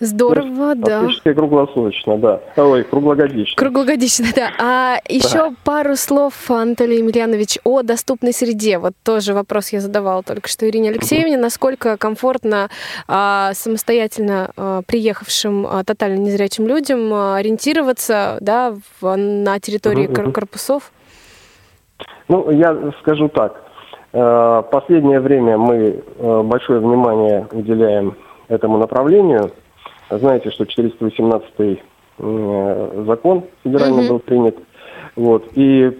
[0.01, 0.99] Здорово, да.
[0.99, 2.41] Практически круглосуточно, да.
[2.57, 3.55] Ой, круглогодично.
[3.55, 4.49] Круглогодично, да.
[4.59, 8.77] А еще пару слов, Анатолий Емельянович, о доступной среде.
[8.77, 11.37] Вот тоже вопрос я задавала только что Ирине Алексеевне.
[11.37, 12.69] Насколько комфортно
[13.07, 20.33] а, самостоятельно а, приехавшим а, тотально незрячим людям а, ориентироваться да, в- на территории мгм.
[20.33, 20.91] корпусов?
[22.27, 23.63] Ну, я скажу так.
[24.13, 25.75] Э, Последнее время мы
[26.17, 28.15] э, большое внимание уделяем
[28.47, 29.51] этому направлению.
[30.09, 31.79] знаете, что 418
[32.17, 34.55] закон федеральный был принят.
[35.15, 35.49] Вот.
[35.55, 35.91] И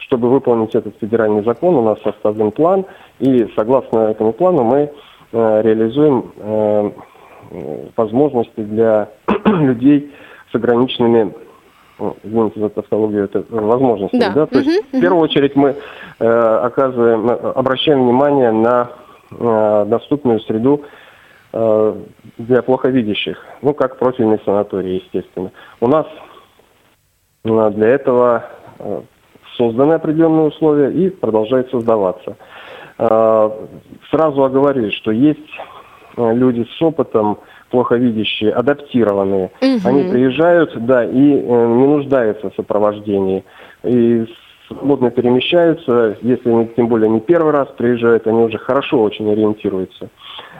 [0.00, 2.84] чтобы выполнить этот федеральный закон, у нас составлен план,
[3.18, 4.90] и согласно этому плану мы
[5.32, 6.32] реализуем
[7.96, 9.08] возможности для
[9.44, 10.12] людей
[10.50, 11.32] с ограниченными
[12.22, 14.18] извините за тавтологию, это возможности.
[14.18, 14.30] Да.
[14.30, 14.46] Да?
[14.46, 15.76] То есть, uh-huh, в первую очередь мы
[16.18, 18.90] э, оказываем, э, обращаем внимание на
[19.30, 20.82] э, доступную среду
[21.52, 21.94] э,
[22.38, 25.52] для плоховидящих, ну, как профильный санаторий, естественно.
[25.80, 26.06] У нас
[27.44, 28.44] э, для этого
[28.78, 29.00] э,
[29.56, 32.36] созданы определенные условия и продолжают создаваться.
[32.98, 33.50] Э,
[34.10, 35.38] сразу оговорюсь, что есть
[36.16, 37.44] э, люди с опытом, плохо
[37.96, 39.50] видящие, адаптированные.
[39.60, 39.88] Угу.
[39.88, 43.44] Они приезжают, да, и э, не нуждаются в сопровождении.
[43.82, 44.26] И
[44.68, 50.08] свободно перемещаются, если они тем более не первый раз приезжают, они уже хорошо очень ориентируются.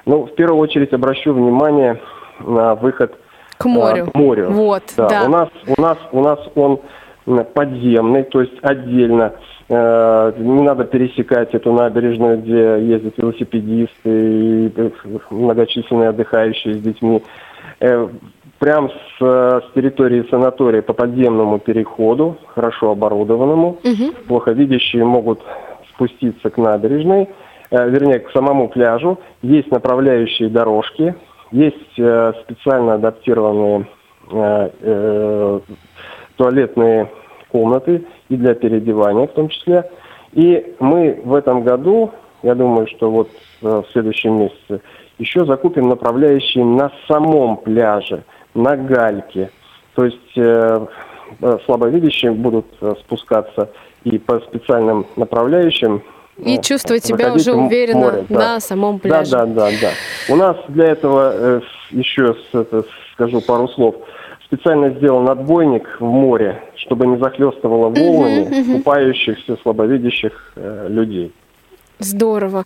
[0.07, 2.01] Ну, в первую очередь обращу внимание
[2.41, 3.15] на выход
[3.57, 4.05] к морю.
[4.09, 4.51] А, к морю.
[4.51, 5.09] Вот, да.
[5.09, 5.25] да.
[5.25, 6.81] У нас, у нас, у нас он
[7.55, 9.35] подземный, то есть отдельно.
[9.69, 14.91] Э, не надо пересекать эту набережную, где ездят велосипедисты и э,
[15.31, 17.23] многочисленные отдыхающие с детьми.
[17.81, 18.09] Э,
[18.59, 24.13] прям с, с территории санатория по подземному переходу, хорошо оборудованному, угу.
[24.29, 25.41] плохо видящие могут
[25.95, 27.31] спуститься к набережной,
[27.71, 29.19] вернее, к самому пляжу.
[29.43, 31.15] Есть направляющие дорожки,
[31.53, 33.87] есть специально адаптированные
[36.37, 37.11] туалетные
[37.51, 39.91] комнаты и для переодевания в том числе.
[40.33, 43.31] И мы в этом году, я думаю, что вот
[43.63, 44.81] э, в следующем месяце,
[45.19, 49.51] еще закупим направляющие на самом пляже, на гальке.
[49.95, 50.87] То есть э,
[51.41, 52.67] э слабовидящие будут
[53.01, 53.71] спускаться
[54.05, 56.03] и по специальным направляющим
[56.37, 58.39] и чувствовать себя уже уверенно море, да.
[58.39, 59.31] на самом пляже.
[59.31, 59.91] Да, да, да, да.
[60.29, 61.61] У нас для этого э,
[61.91, 63.95] еще с, это, скажу пару слов
[64.45, 68.77] специально сделан отбойник в море, чтобы не захлестывало волнами uh-huh, uh-huh.
[68.79, 71.33] купающихся слабовидящих э, людей.
[71.99, 72.65] Здорово.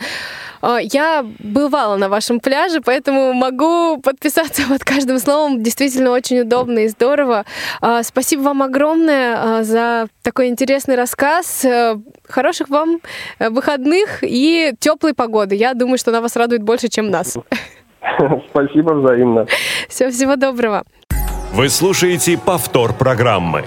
[0.61, 5.62] А, я бывала на вашем пляже, поэтому могу подписаться под каждым словом.
[5.62, 7.45] Действительно очень удобно и здорово.
[7.81, 11.64] А, спасибо вам огромное а, за такой интересный рассказ.
[11.64, 11.97] Э,
[12.29, 13.01] хороших вам
[13.38, 15.55] э, выходных и теплой погоды.
[15.55, 17.38] Я думаю, что она вас радует больше, чем нас.
[18.51, 19.47] Спасибо взаимно.
[19.88, 20.85] Все, всего доброго.
[21.53, 23.65] Вы слушаете повтор программы.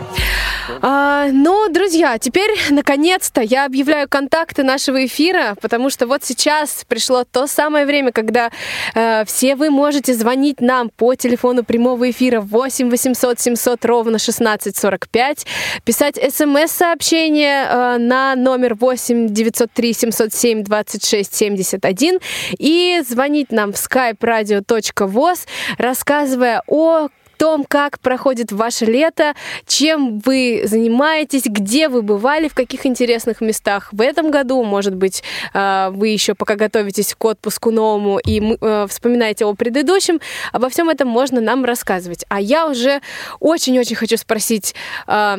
[0.84, 7.24] А, ну, друзья, теперь, наконец-то, я объявляю контакты нашего эфира, потому что вот сейчас пришло
[7.24, 8.52] то самое время, когда
[8.94, 15.46] э, все вы можете звонить нам по телефону прямого эфира 8 800 700 ровно 1645,
[15.84, 22.20] писать смс-сообщение э, на номер 8 903 707 26 71
[22.58, 27.10] и звонить нам в skype-radio.voz, рассказывая о
[27.41, 29.34] том, как проходит ваше лето,
[29.65, 34.63] чем вы занимаетесь, где вы бывали, в каких интересных местах в этом году.
[34.63, 35.23] Может быть,
[35.56, 40.21] э, вы еще пока готовитесь к отпуску новому и э, вспоминаете о предыдущем.
[40.51, 42.25] Обо всем этом можно нам рассказывать.
[42.30, 43.01] А я уже
[43.39, 44.75] очень-очень хочу спросить
[45.08, 45.38] э,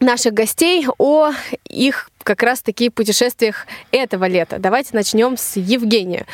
[0.00, 1.30] наших гостей о
[1.66, 4.58] их как раз-таки путешествиях этого лета.
[4.58, 6.26] Давайте начнем с Евгения.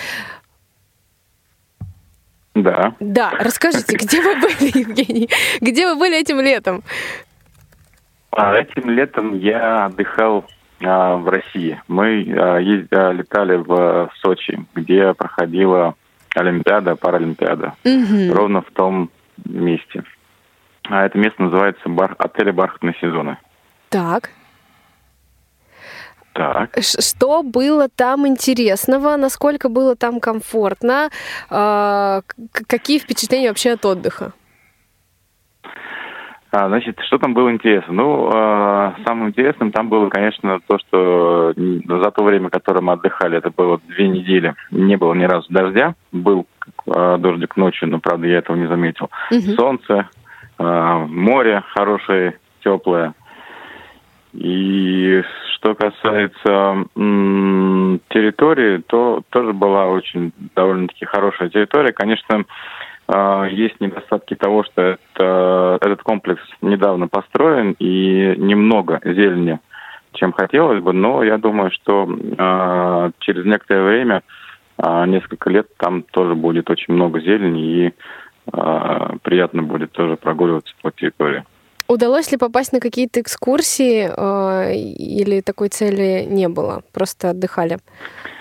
[2.62, 2.94] Да.
[3.00, 5.28] Да, расскажите, где вы были, Евгений?
[5.60, 6.82] Где вы были этим летом?
[8.30, 10.44] А этим летом я отдыхал
[10.82, 11.80] а, в России.
[11.88, 15.94] Мы а, езд, а, летали в Сочи, где проходила
[16.34, 17.74] Олимпиада, Паралимпиада.
[17.84, 18.32] Угу.
[18.32, 19.10] Ровно в том
[19.44, 20.04] месте.
[20.88, 23.36] А это место называется бар, отель «Бархатные сезоны».
[23.88, 24.30] Так.
[26.38, 26.78] Так.
[26.82, 29.16] Что было там интересного?
[29.16, 31.10] Насколько было там комфортно?
[31.50, 32.20] А,
[32.68, 34.32] какие впечатления вообще от отдыха?
[36.52, 37.92] А, значит, что там было интересно?
[37.92, 43.36] Ну, э, самым интересным там было, конечно, то, что за то время, которое мы отдыхали,
[43.36, 45.96] это было две недели, не было ни разу дождя.
[46.12, 46.46] Был
[46.86, 49.10] э, дождик ночью, но, правда, я этого не заметил.
[49.32, 49.56] Угу.
[49.56, 50.08] Солнце,
[50.58, 53.14] э, море хорошее, теплое.
[54.32, 55.22] И
[55.54, 56.86] что касается
[58.10, 61.92] территории, то тоже была очень довольно-таки хорошая территория.
[61.92, 62.44] Конечно,
[63.08, 69.60] э, есть недостатки того, что это, этот комплекс недавно построен и немного зелени,
[70.12, 74.22] чем хотелось бы, но я думаю, что э, через некоторое время,
[74.76, 77.92] э, несколько лет, там тоже будет очень много зелени и
[79.22, 81.44] приятно будет тоже прогуливаться по территории.
[81.88, 86.82] Удалось ли попасть на какие-то экскурсии э, или такой цели не было?
[86.92, 87.78] Просто отдыхали?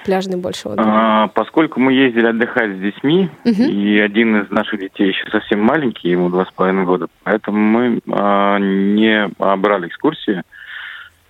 [0.04, 0.86] Пляжный больше отдых?
[0.86, 3.64] А, поскольку мы ездили отдыхать с детьми, Мгм.
[3.64, 8.02] и один из наших детей еще совсем маленький, ему два с половиной года, поэтому мы
[8.12, 10.44] а, не брали экскурсии,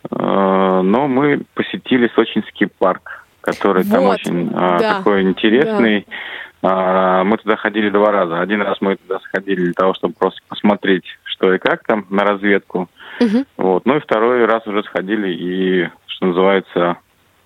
[0.09, 6.05] А, но мы посетили Сочинский парк, который там Вот, очень а, да, такой интересный.
[6.61, 8.41] А, Мы туда ходили два раза.
[8.41, 12.23] Один раз мы туда сходили для того, чтобы просто посмотреть, что и как там на
[12.23, 12.89] разведку.
[13.21, 13.45] Мгм.
[13.55, 13.85] Вот.
[13.85, 16.97] Ну и второй раз уже сходили и, что называется,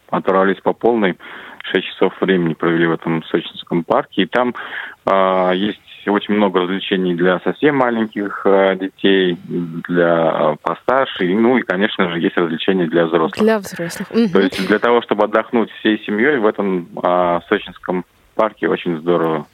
[0.10, 1.18] отправились по полной.
[1.64, 4.24] Шесть часов времени провели в этом Сочинском парке.
[4.24, 4.56] И там
[5.06, 5.80] а, есть
[6.10, 11.26] очень много развлечений для совсем маленьких а, детей, для а, постарше.
[11.26, 13.44] И, Ну и, конечно же, есть развлечения для взрослых.
[13.44, 14.08] Для взрослых.
[14.10, 19.46] То есть для того, чтобы отдохнуть всей семьей в этом а, Сочинском парке очень здорово.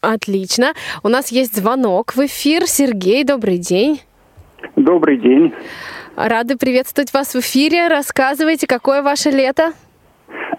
[0.00, 0.72] Отлично.
[1.02, 2.66] У нас есть звонок в эфир.
[2.66, 4.00] Сергей, добрый день.
[4.76, 5.54] Добрый день.
[6.16, 7.88] Рады приветствовать вас в эфире.
[7.88, 9.72] Рассказывайте, какое ваше лето?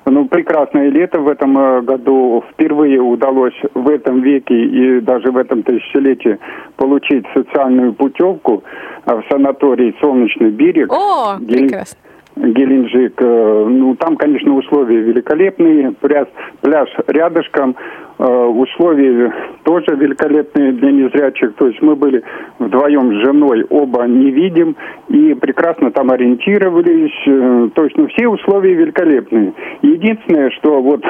[0.06, 2.44] Ну, прекрасное лето в этом э, году.
[2.52, 6.38] Впервые удалось в этом веке и даже в этом тысячелетии
[6.76, 8.64] получить социальную путевку
[9.06, 10.92] э, в санаторий «Солнечный берег».
[10.92, 11.98] О, прекрасно.
[12.36, 13.22] Геленджик.
[13.22, 15.92] Э, Ну, там, конечно, условия великолепные.
[15.92, 16.28] Пляж,
[16.62, 17.76] пляж рядышком.
[18.20, 21.54] Э, Условия тоже великолепные для незрячих.
[21.56, 22.24] То есть мы были
[22.60, 24.76] вдвоем с женой, оба не видим.
[25.10, 27.14] И прекрасно там ориентировались.
[27.28, 29.54] Э, То есть, ну, все условия великолепные.
[29.82, 31.04] Единственное, что вот,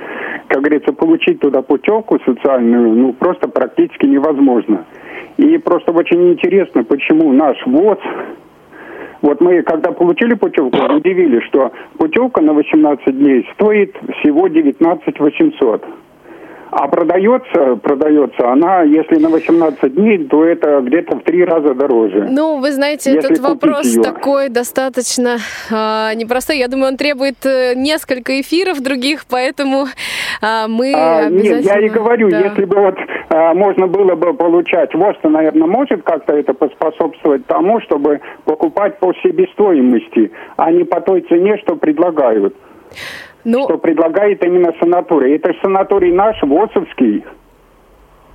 [0.48, 4.84] как говорится, получить туда путевку социальную, ну, просто практически невозможно.
[5.36, 7.98] И просто очень интересно, почему наш ВОЗ
[9.22, 15.84] вот мы, когда получили путевку, удивились, что путевка на 18 дней стоит всего 19 800.
[16.72, 22.28] А продается, продается она, если на 18 дней, то это где-то в три раза дороже.
[22.30, 24.02] Ну, вы знаете, Если этот вопрос её.
[24.02, 25.38] такой достаточно
[25.72, 26.58] а, непростой.
[26.58, 29.86] Я думаю, он требует э, несколько эфиров других, поэтому
[30.40, 31.56] а, мы А, обязательно...
[31.56, 32.38] нет, я и говорю, Да.
[32.38, 32.94] если бы вот
[33.30, 39.12] а, можно было бы получать, ВОЗ-то, наверное, может как-то это поспособствовать тому, чтобы покупать по
[39.22, 42.54] себестоимости, а не по той цене, что предлагают.
[43.44, 45.36] Ну, Что предлагает именно санаторий.
[45.36, 47.24] Это же санаторий наш, ВОСовский.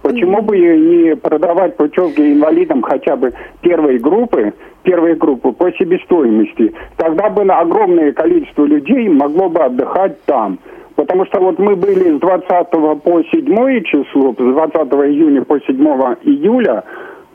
[0.01, 4.53] Почему бы не продавать путевки инвалидам хотя бы первой группы,
[4.83, 6.73] первой группы по себестоимости?
[6.97, 10.59] Тогда бы на огромное количество людей могло бы отдыхать там.
[10.95, 12.69] Потому что вот мы были с 20
[13.01, 14.75] по 7 число, с 20
[15.09, 15.75] июня по 7
[16.23, 16.83] июля,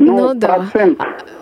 [0.01, 0.65] ну, Ну да.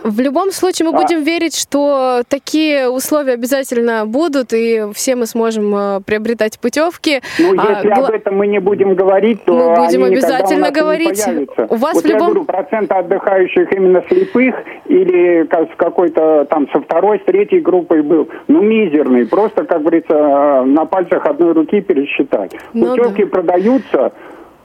[0.04, 1.00] В любом случае мы А.
[1.02, 7.20] будем верить, что такие условия обязательно будут, и все мы сможем э, приобретать путевки.
[7.38, 10.66] Ну, А, если гла- об этом мы не будем говорить, то Мы будем они обязательно
[10.66, 11.24] у и не говорить.
[11.24, 11.66] появятся.
[11.70, 14.54] У вас вот в я любом- говорю, процент отдыхающих именно слепых
[14.86, 19.26] или как с какой-то там со второй, с третьей группой был, ну, мизерный.
[19.26, 22.52] Просто, как говорится, на пальцах одной руки пересчитать.
[22.72, 24.12] Ну Путевки продаются а,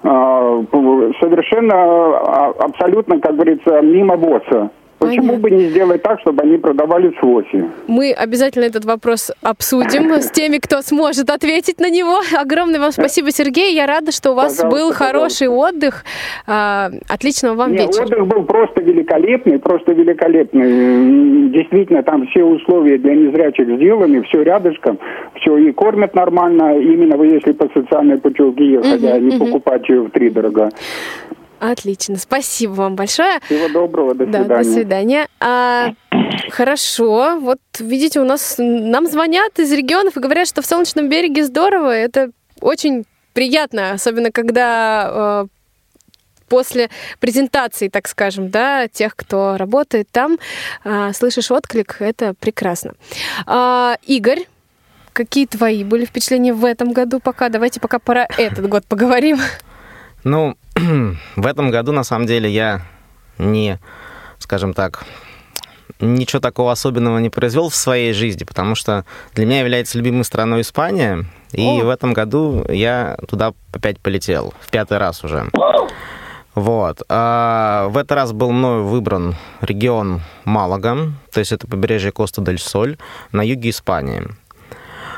[0.03, 4.69] совершенно а, абсолютно, как говорится, мимо босса.
[5.03, 5.49] Почему Понятно.
[5.49, 7.65] бы не сделать так, чтобы они продавались в ОСИ?
[7.87, 12.19] Мы обязательно этот вопрос обсудим с теми, кто сможет ответить на него.
[12.39, 13.75] Огромное вам спасибо, Сергей.
[13.75, 16.05] Я рада, что у вас Пожалуйста, был хороший отдых.
[16.47, 18.05] А, Отличного вам Нет, вечера.
[18.05, 21.49] отдых был просто великолепный, просто великолепный.
[21.49, 24.99] Действительно, там все условия для незрячих сделаны, все рядышком,
[25.35, 30.01] все и кормят нормально, именно вы если по социальной путевке ехать, а не покупать ее
[30.03, 30.69] в три дорого.
[31.71, 32.17] Отлично.
[32.17, 33.39] Спасибо вам большое.
[33.45, 34.63] Всего доброго, до Да, свидания.
[34.63, 35.27] до свидания.
[35.39, 35.93] А,
[36.49, 37.39] хорошо.
[37.39, 41.95] Вот видите, у нас нам звонят из регионов и говорят, что в Солнечном береге здорово.
[41.95, 45.47] Это очень приятно, особенно когда э,
[46.49, 46.89] после
[47.21, 50.39] презентации, так скажем, да, тех, кто работает там,
[50.83, 52.93] э, слышишь отклик, это прекрасно.
[53.45, 54.47] А, Игорь,
[55.13, 57.47] какие твои были впечатления в этом году пока?
[57.47, 59.39] Давайте пока про этот год поговорим.
[60.25, 60.55] Ну,
[61.35, 62.81] в этом году, на самом деле, я
[63.37, 63.79] не,
[64.39, 65.05] скажем так,
[65.99, 70.61] ничего такого особенного не произвел в своей жизни, потому что для меня является любимой страной
[70.61, 71.85] Испания, и О.
[71.85, 75.49] в этом году я туда опять полетел, в пятый раз уже.
[76.55, 77.01] Вот.
[77.09, 82.97] А в этот раз был мною выбран регион Малага, то есть это побережье Коста-дель-Соль
[83.31, 84.23] на юге Испании.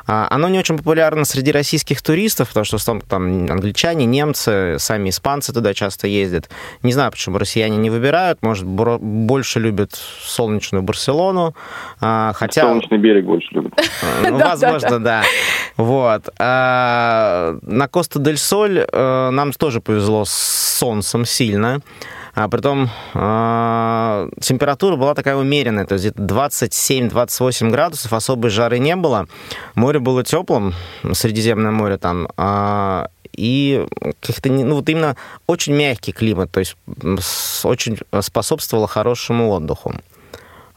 [0.07, 4.77] А, Оно не очень популярно среди российских туристов, потому что в основном там англичане, немцы,
[4.79, 6.49] сами испанцы туда часто ездят.
[6.83, 8.41] Не знаю, почему россияне не выбирают.
[8.41, 11.55] Может, больше любят солнечную Барселону.
[12.01, 12.61] А, Хотя...
[12.61, 13.73] Солнечный берег больше любят.
[14.29, 15.23] Ну, возможно, да.
[15.77, 16.29] Вот.
[16.39, 21.81] А, на Коста-дель-Соль э, нам тоже повезло с солнцем сильно.
[22.35, 28.97] А притом э, температура была такая умеренная, то есть где-то 27-28 градусов, особой жары не
[28.97, 29.27] было.
[29.73, 30.73] Море было теплым,
[31.13, 33.87] Средиземное море там, э, и
[34.19, 35.15] как-то, ну вот именно
[35.47, 36.75] очень мягкий климат, то есть
[37.63, 39.93] очень способствовало хорошему отдыху.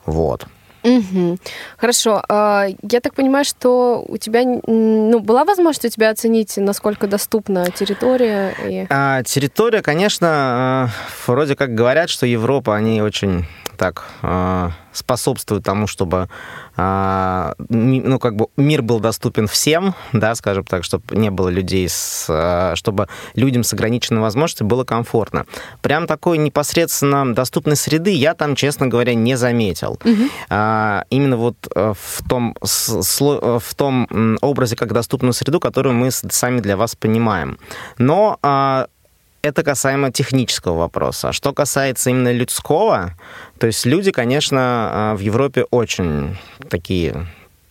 [0.06, 0.46] Вот.
[0.82, 1.38] Угу.
[1.76, 2.22] Хорошо.
[2.28, 7.70] А, я так понимаю, что у тебя ну, была возможность у тебя оценить, насколько доступна
[7.70, 8.54] территория?
[8.66, 8.86] И...
[8.90, 10.88] А, территория, конечно, а,
[11.26, 13.46] вроде как говорят, что Европа, они очень
[13.78, 16.28] так а, способствует тому, чтобы
[16.76, 21.88] а, ну, как бы мир был доступен всем, да, скажем так, чтобы не было людей,
[21.88, 25.46] с, а, чтобы людям с ограниченной возможностью было комфортно.
[25.80, 29.98] Прям такой непосредственно доступной среды я там, честно говоря, не заметил.
[30.04, 30.24] Угу.
[31.10, 36.60] Именно вот э, в том, э, в том образе как доступную среду, которую мы сами
[36.60, 37.58] для вас понимаем.
[37.98, 38.38] Но
[39.48, 41.30] это касаемо технического вопроса.
[41.30, 43.14] А что касается именно людского,
[43.58, 46.36] то есть люди, конечно, а, в Европе очень
[46.68, 47.26] такие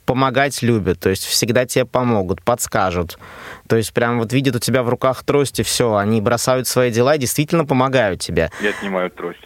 [0.06, 3.20] помогать любят, то есть всегда тебе помогут, подскажут.
[3.68, 6.92] То есть прям вот видят у тебя в руках трость, и все, они бросают свои
[6.92, 8.50] дела и действительно помогают тебе.
[8.62, 9.42] Я отнимаю трость.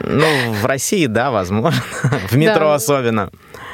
[0.00, 1.82] Ну, в России, да, возможно.
[2.28, 3.30] В метро особенно.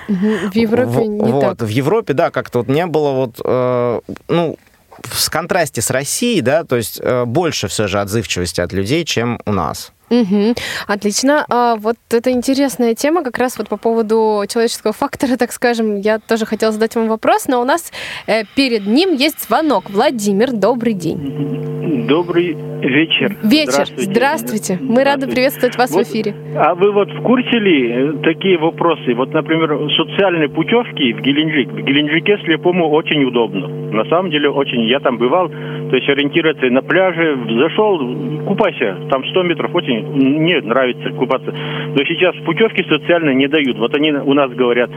[0.09, 1.63] В Европе не так.
[1.63, 4.59] В Европе, да, как-то вот не было вот, э, ну,
[5.07, 9.41] в контрасте с Россией, да, то есть э, больше все же отзывчивости от людей, чем
[9.45, 9.93] у нас.
[10.13, 10.55] Угу.
[10.89, 11.45] Отлично.
[11.49, 15.97] А, вот это интересная тема, как раз вот по поводу человеческого фактора, так скажем.
[15.97, 17.93] Я тоже хотела задать вам вопрос, но у нас
[18.27, 19.89] э, перед ним есть звонок.
[19.89, 22.07] Владимир, добрый день.
[22.07, 23.37] Добрый вечер.
[23.43, 23.87] Вечер.
[23.97, 24.11] Здравствуйте.
[24.11, 24.73] Здравствуйте.
[24.81, 25.05] Мы Здравствуйте.
[25.05, 26.35] рады приветствовать вас вот, в эфире.
[26.57, 29.15] А вы вот в курсе ли э, такие вопросы?
[29.15, 31.71] Вот, например, социальные путевки в Геленджик.
[31.71, 33.69] В Геленджике слепому очень удобно.
[33.69, 34.85] На самом деле очень.
[34.85, 37.99] Я там бывал, то есть ориентироваться на пляже, зашел,
[38.47, 41.53] купайся, там 100 метров, очень мне нравится купаться.
[41.53, 43.79] Но сейчас путевки социальные не дают.
[43.79, 44.91] Вот они у нас говорят,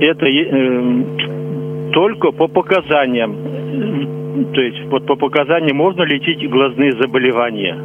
[0.00, 4.52] это э, только по показаниям.
[4.52, 7.76] То есть вот по показаниям можно лечить глазные заболевания.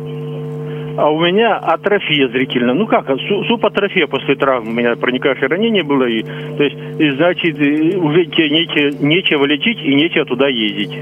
[0.98, 2.74] А у меня атрофия зрительная.
[2.74, 3.06] Ну как,
[3.48, 4.72] субатрофия после травмы.
[4.72, 6.04] У меня проникающее ранение было.
[6.04, 10.98] И, то есть, и, значит, уже тебе нечего, нечего лечить и нечего туда ездить.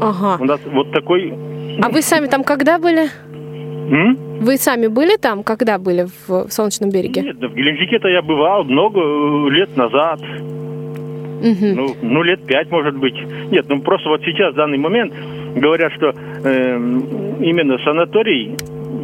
[0.00, 0.36] Ага.
[0.40, 1.32] У нас вот такой...
[1.82, 3.08] А вы сами там когда были?
[3.90, 4.16] М?
[4.40, 7.22] Вы сами были там, когда были в, Солнечном береге?
[7.22, 10.20] Нет, в Геленджике-то я бывал много э, лет назад.
[10.20, 11.66] Угу.
[11.74, 13.14] Ну, ну, лет пять, может быть.
[13.50, 15.12] Нет, ну просто вот сейчас, в данный момент,
[15.54, 16.76] говорят, что э,
[17.40, 18.56] именно санаторий,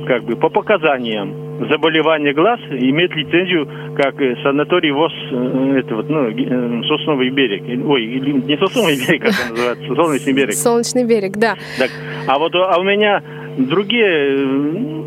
[0.07, 6.09] как бы по показаниям заболевания глаз, имеет лицензию как э, санаторий ВОЗ, э, это вот,
[6.09, 7.63] ну, Сосновый берег.
[7.87, 10.55] Ой, не Сосновый берег, как он называется, Солнечный берег.
[10.55, 11.55] Солнечный берег, да.
[11.79, 11.91] Так,
[12.27, 13.23] а вот а у меня
[13.57, 15.05] другие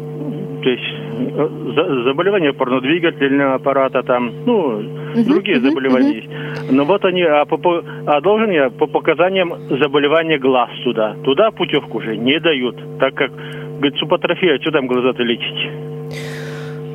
[0.64, 6.62] то есть э, заболевания порнодвигательного аппарата, там, ну, uh-huh, другие uh-huh, заболевания uh-huh.
[6.62, 6.72] есть.
[6.72, 11.16] Но вот они, а, по, а должен я по показаниям заболевания глаз туда.
[11.24, 15.72] Туда путевку уже не дают, так как, говорит, супатрофия, а что там глаза-то лечить?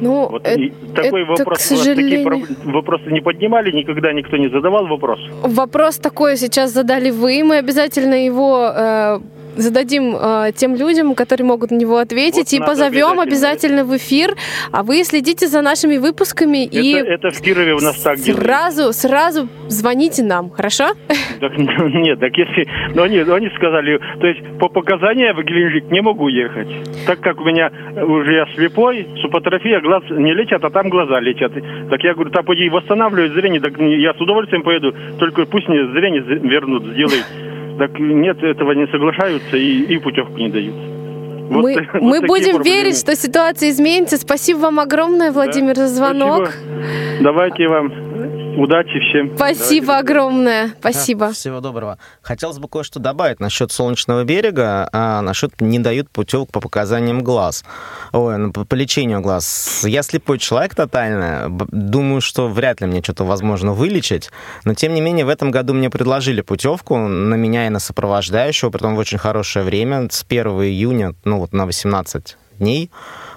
[0.03, 0.61] Ну, вот это,
[0.97, 2.25] такой это, вопрос, к сожалению...
[2.29, 5.21] такие вопросы не поднимали, никогда никто не задавал вопрос.
[5.43, 9.21] Вопрос такой сейчас задали вы, мы обязательно его э,
[9.57, 13.85] зададим э, тем людям, которые могут на него ответить, вот и позовем обязательно.
[13.85, 14.37] в эфир.
[14.71, 18.77] А вы следите за нашими выпусками это, и это в Кирове у нас так сразу,
[18.77, 18.97] делают.
[18.97, 20.89] сразу звоните нам, хорошо?
[21.41, 26.01] Так, нет, так если, но они, они сказали, то есть по показаниям в Геленджик не
[26.01, 26.69] могу ехать,
[27.07, 31.53] так как у меня уже я слепой, супатрофия глаз не лечат, а там глаза лечат.
[31.91, 35.87] Так я говорю, там поди восстанавливать зрение, так я с удовольствием поеду, только пусть мне
[35.93, 37.23] зрение вернут, сделай.
[37.79, 40.75] Так нет, этого не соглашаются и, и путевку не дают.
[41.53, 42.65] Вот, мы вот мы будем проблемы.
[42.65, 44.17] верить, что ситуация изменится.
[44.19, 46.49] Спасибо вам огромное, Владимир, да, за звонок.
[46.49, 47.23] Спасибо.
[47.23, 48.13] Давайте вам
[48.57, 49.35] Удачи всем.
[49.35, 50.13] Спасибо Давайте.
[50.13, 50.69] огромное.
[50.79, 51.29] Спасибо.
[51.29, 51.99] Да, всего доброго.
[52.21, 57.65] Хотелось бы кое-что добавить насчет Солнечного берега, а насчет не дают путевок по показаниям глаз.
[58.13, 59.85] Ой, ну, по, по лечению глаз.
[59.87, 61.47] Я слепой человек тотально.
[61.71, 64.31] Думаю, что вряд ли мне что-то возможно вылечить.
[64.65, 68.71] Но, тем не менее, в этом году мне предложили путевку на меня и на сопровождающего,
[68.71, 72.91] притом в очень хорошее время, с 1 июня, ну вот на 18 дней.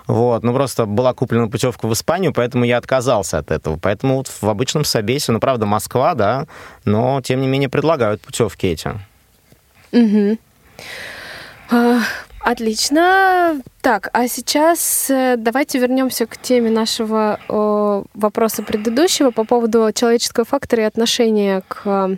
[0.07, 3.77] Вот, ну просто была куплена путевка в Испанию, поэтому я отказался от этого.
[3.81, 6.45] Поэтому вот в обычном собесе, ну правда Москва, да,
[6.85, 8.91] но тем не менее предлагают путевки эти.
[9.91, 10.37] Угу.
[11.71, 11.99] А,
[12.39, 13.61] отлично.
[13.81, 20.45] Так, а сейчас э, давайте вернемся к теме нашего о, вопроса предыдущего по поводу человеческого
[20.45, 22.17] фактора и отношения к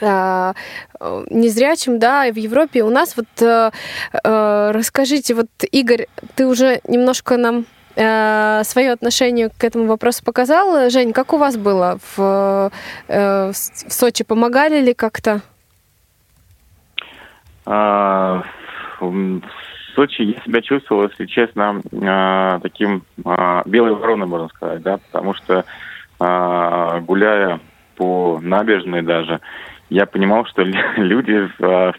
[0.00, 2.82] незрячим, да, и в Европе.
[2.82, 3.70] У нас вот э,
[4.12, 7.64] э, расскажите, вот Игорь, ты уже немножко нам
[7.96, 10.90] э, свое отношение к этому вопросу показал.
[10.90, 12.70] Жень, как у вас было в,
[13.08, 14.24] э, в Сочи?
[14.24, 15.40] Помогали ли как-то?
[17.64, 18.44] А,
[19.00, 19.40] в
[19.94, 25.34] Сочи я себя чувствовал, если честно, а, таким а, белой вороной, можно сказать, да, потому
[25.34, 25.64] что
[26.20, 27.60] а, гуляя
[27.96, 29.40] по набережной даже,
[29.88, 30.62] я понимал, что
[30.96, 31.48] люди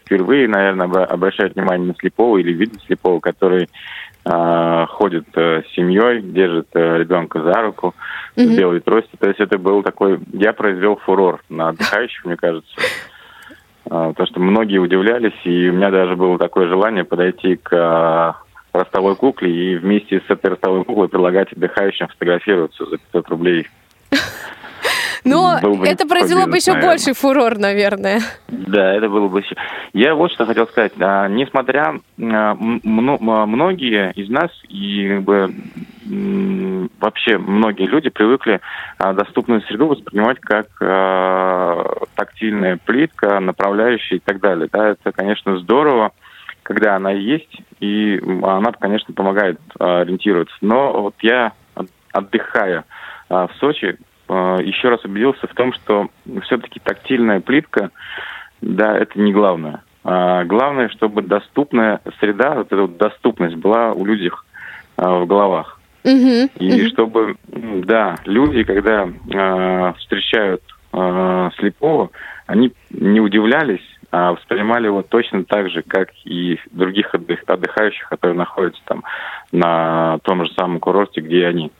[0.00, 3.68] впервые, наверное, обращают внимание на слепого или видят слепого, который
[4.24, 7.94] ходит э, с семьей, держит э, ребенка за руку,
[8.36, 8.56] mm-hmm.
[8.56, 9.16] делает трости.
[9.18, 10.20] То есть это был такой...
[10.34, 12.68] Я произвел фурор на отдыхающих, мне кажется.
[13.90, 18.36] А, то, что многие удивлялись, и у меня даже было такое желание подойти к а,
[18.72, 23.66] ростовой кукле и вместе с этой ростовой куклой предлагать отдыхающим фотографироваться за 500 рублей.
[25.24, 26.90] Но это произвело бы еще наверное.
[26.90, 28.20] больший фурор, наверное.
[28.48, 29.56] Да, это было бы еще.
[29.92, 30.92] Я вот что хотел сказать.
[31.00, 35.54] А, несмотря многие из нас и как бы
[37.00, 38.60] вообще многие люди привыкли
[38.98, 44.68] а, доступную среду воспринимать как а, тактильная плитка, направляющая и так далее.
[44.72, 46.12] Да, это, конечно, здорово,
[46.62, 50.56] когда она есть, и она, конечно, помогает ориентироваться.
[50.60, 51.52] Но вот я,
[52.12, 52.84] отдыхая
[53.28, 53.98] в Сочи,
[54.28, 56.08] еще раз убедился в том, что
[56.42, 57.90] все-таки тактильная плитка,
[58.60, 59.82] да, это не главное.
[60.04, 64.30] А главное, чтобы доступная среда, вот эта вот доступность была у людей
[64.96, 65.78] а, в головах.
[66.04, 66.88] Uh-huh, и uh-huh.
[66.88, 70.62] чтобы, да, люди, когда э, встречают
[70.92, 72.10] э, слепого,
[72.46, 78.38] они не удивлялись, а воспринимали его точно так же, как и других отдых, отдыхающих, которые
[78.38, 79.04] находятся там
[79.52, 81.70] на том же самом курорте, где они.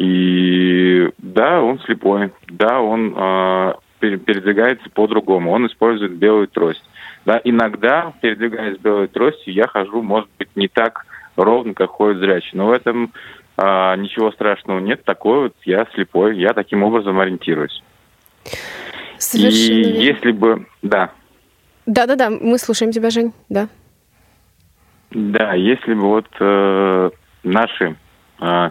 [0.00, 6.82] И да, он слепой, да, он э, передвигается по-другому, он использует белую трость.
[7.26, 11.04] Да, иногда, передвигаясь белой тростью, я хожу, может быть, не так
[11.36, 12.52] ровно, как ходит зрячий.
[12.54, 13.12] Но в этом
[13.58, 17.82] а, ничего страшного нет, такой вот я слепой, я таким образом ориентируюсь.
[19.18, 21.10] Совершенно И если бы, да.
[21.84, 23.68] Да-да-да, мы слушаем тебя, Жень, да.
[25.10, 27.10] Да, если бы вот э,
[27.42, 27.96] наши
[28.40, 28.70] э,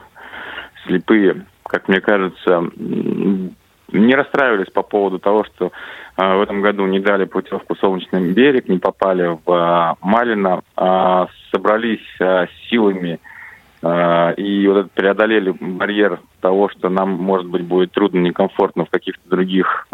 [0.89, 2.63] слепые, как мне кажется,
[3.91, 5.71] не расстраивались по поводу того, что
[6.17, 12.05] э, в этом году не дали путевку «Солнечный берег», не попали в Малино, э, собрались
[12.19, 13.19] э, силами
[13.81, 18.89] а, и вот это преодолели барьер того, что нам, может быть, будет трудно, некомфортно в
[18.89, 19.87] каких-то других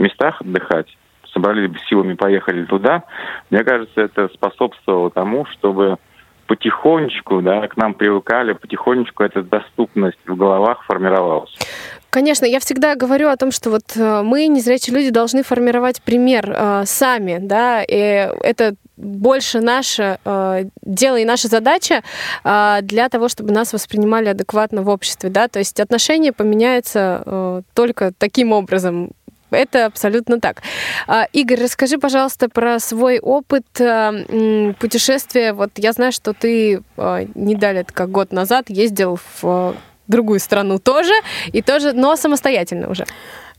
[0.00, 0.88] местах отдыхать,
[1.32, 3.04] собрались силами, поехали туда,
[3.50, 5.98] мне кажется, это способствовало тому, чтобы
[6.48, 11.56] потихонечку, да, к нам привыкали, потихонечку эта доступность в головах формировалась.
[12.10, 16.50] Конечно, я всегда говорю о том, что вот э, мы, незрячие люди, должны формировать пример
[16.50, 22.02] э, сами, да, и это больше наше э, дело и наша задача
[22.44, 27.62] э, для того, чтобы нас воспринимали адекватно в обществе, да, то есть отношения поменяются э,
[27.74, 29.10] только таким образом.
[29.50, 30.62] Это абсолютно так.
[31.06, 35.52] А, Игорь, расскажи, пожалуйста, про свой опыт э, путешествия.
[35.52, 39.74] Вот я знаю, что ты э, не далее, как год назад, ездил в
[40.06, 41.12] другую страну тоже,
[41.52, 43.06] и тоже, но самостоятельно уже.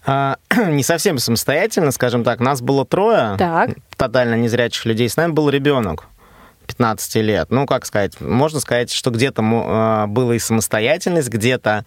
[0.06, 0.38] А,
[0.68, 2.40] не совсем самостоятельно, скажем так.
[2.40, 3.72] Нас было трое, так.
[3.96, 5.10] тотально незрячих людей.
[5.10, 6.08] С нами был ребенок.
[6.70, 7.48] 15 лет.
[7.50, 11.84] Ну, как сказать, можно сказать, что где-то э, была и самостоятельность, где-то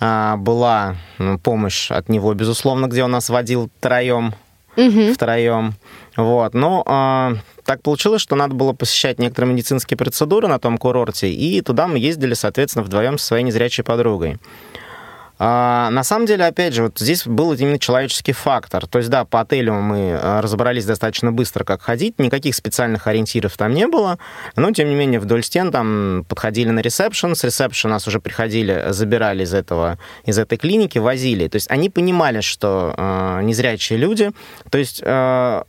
[0.00, 4.34] э, была ну, помощь от него, безусловно, где он нас водил втроем.
[4.76, 5.14] Угу.
[5.14, 5.74] Втроем.
[6.16, 6.54] Вот.
[6.54, 11.60] Но э, так получилось, что надо было посещать некоторые медицинские процедуры на том курорте, и
[11.60, 14.38] туда мы ездили, соответственно, вдвоем со своей незрячей подругой.
[15.38, 18.86] А, на самом деле, опять же, вот здесь был именно человеческий фактор.
[18.86, 23.56] То есть, да, по отелю мы а, разобрались достаточно быстро, как ходить, никаких специальных ориентиров
[23.56, 24.18] там не было,
[24.56, 28.86] но, тем не менее, вдоль стен там подходили на ресепшн, с ресепшн нас уже приходили,
[28.90, 31.48] забирали из, этого, из этой клиники, возили.
[31.48, 34.32] То есть они понимали, что э, незрячие люди,
[34.70, 35.00] то есть...
[35.04, 35.62] Э,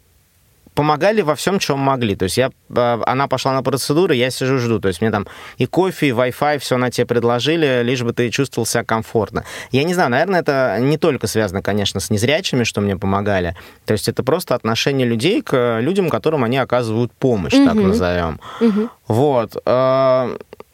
[0.78, 2.16] помогали во всем, чем могли.
[2.16, 4.80] То есть я, а, она пошла на процедуры, я сижу, жду.
[4.80, 5.26] То есть мне там
[5.58, 9.44] и кофе, и Wi-Fi, все на тебе предложили, лишь бы ты чувствовал себя комфортно.
[9.72, 13.56] Я не знаю, наверное, это не только связано, конечно, с незрячими, что мне помогали.
[13.86, 17.66] То есть это просто отношение людей к людям, которым они оказывают помощь, угу.
[17.66, 18.40] так назовем.
[18.62, 18.90] Угу.
[19.08, 19.56] Вот.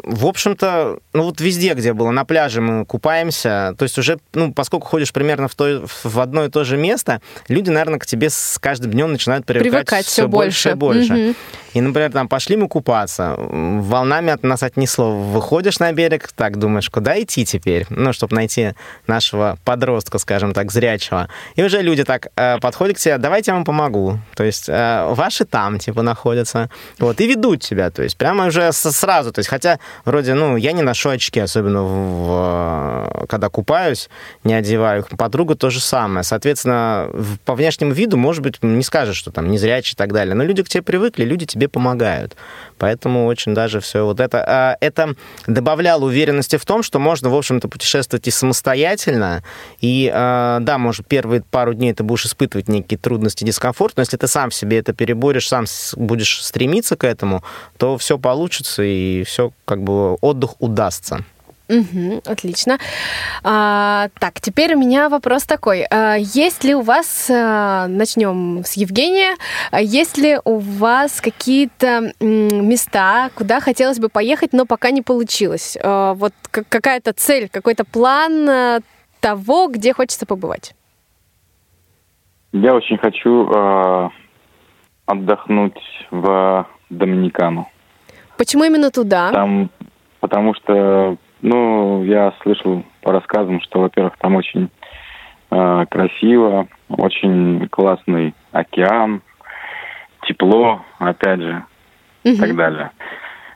[0.04, 4.54] В общем-то, ну вот везде, где было, на пляже мы купаемся, то есть уже, ну,
[4.54, 8.30] поскольку ходишь примерно в, то, в одно и то же место, люди, наверное, к тебе
[8.30, 11.14] с каждым днем начинают привыкать, Привыкать все всё больше и больше.
[11.14, 11.36] Мгм.
[11.74, 16.90] И, например, там пошли мы купаться, волнами от нас отнесло, выходишь на берег, так думаешь,
[16.90, 18.74] куда идти теперь, ну, чтобы найти
[19.08, 21.30] нашего подростка, скажем так, зрячего.
[21.56, 24.20] И уже люди так э, подходят к тебе, давайте я вам помогу.
[24.36, 26.70] То есть э, ваши там, типа, находятся.
[27.00, 29.32] Вот, и ведут тебя, то есть прямо уже сразу.
[29.32, 34.10] То есть, хотя, вроде, ну, я не ношу очки, особенно в- в- когда купаюсь,
[34.44, 35.10] не одеваю их.
[35.18, 36.24] Подруга то же самое.
[36.24, 37.10] Соответственно,
[37.46, 40.36] по внешнему виду, может быть, не скажешь, что там незрячий и так далее.
[40.36, 42.36] Но люди к тебе привыкли, люди тебе помогают.
[42.78, 44.44] Поэтому очень даже все вот это...
[44.46, 45.16] а, Это
[45.48, 49.44] добавляло уверенности в том, что можно, в общем-то, путешествовать и самостоятельно.
[49.82, 54.18] И, а, да, может, первые пару дней ты будешь испытывать некие трудности, дискомфорт, но если
[54.18, 55.66] ты сам себе это переборешь, сам
[55.96, 57.44] будешь стремиться к этому,
[57.78, 61.26] то все получится, и все, как бы, отдых удастся.
[61.74, 62.78] Мгм, отлично.
[63.44, 65.86] А, так, теперь у меня вопрос такой.
[65.90, 69.36] А, есть ли у вас, а, начнем с Евгения,
[69.72, 75.76] а есть ли у вас какие-то места, куда хотелось бы поехать, но пока не получилось?
[75.82, 78.80] А, вот какая-то цель, какой-то план а,
[79.20, 80.76] того, где хочется побывать?
[82.52, 84.10] Я очень хочу э,
[85.08, 85.80] отдохнуть
[86.12, 87.68] в Доминикану.
[88.38, 89.32] Почему именно туда?
[89.32, 89.72] Там,
[90.20, 94.70] потому что, ну, я слышал по рассказам, что, во-первых, там очень
[95.52, 99.22] э, красиво, очень классный океан,
[100.26, 101.64] тепло, опять же,
[102.24, 102.92] и так далее.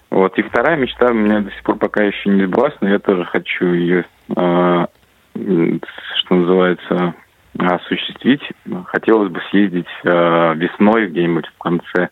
[0.10, 0.38] Вот.
[0.38, 3.24] И вторая мечта у меня до сих пор пока еще не сбылась, но я тоже
[3.24, 4.86] хочу ее, э,
[5.34, 7.14] что называется,
[7.58, 8.42] осуществить.
[8.88, 12.10] Хотелось бы съездить э, весной где-нибудь в конце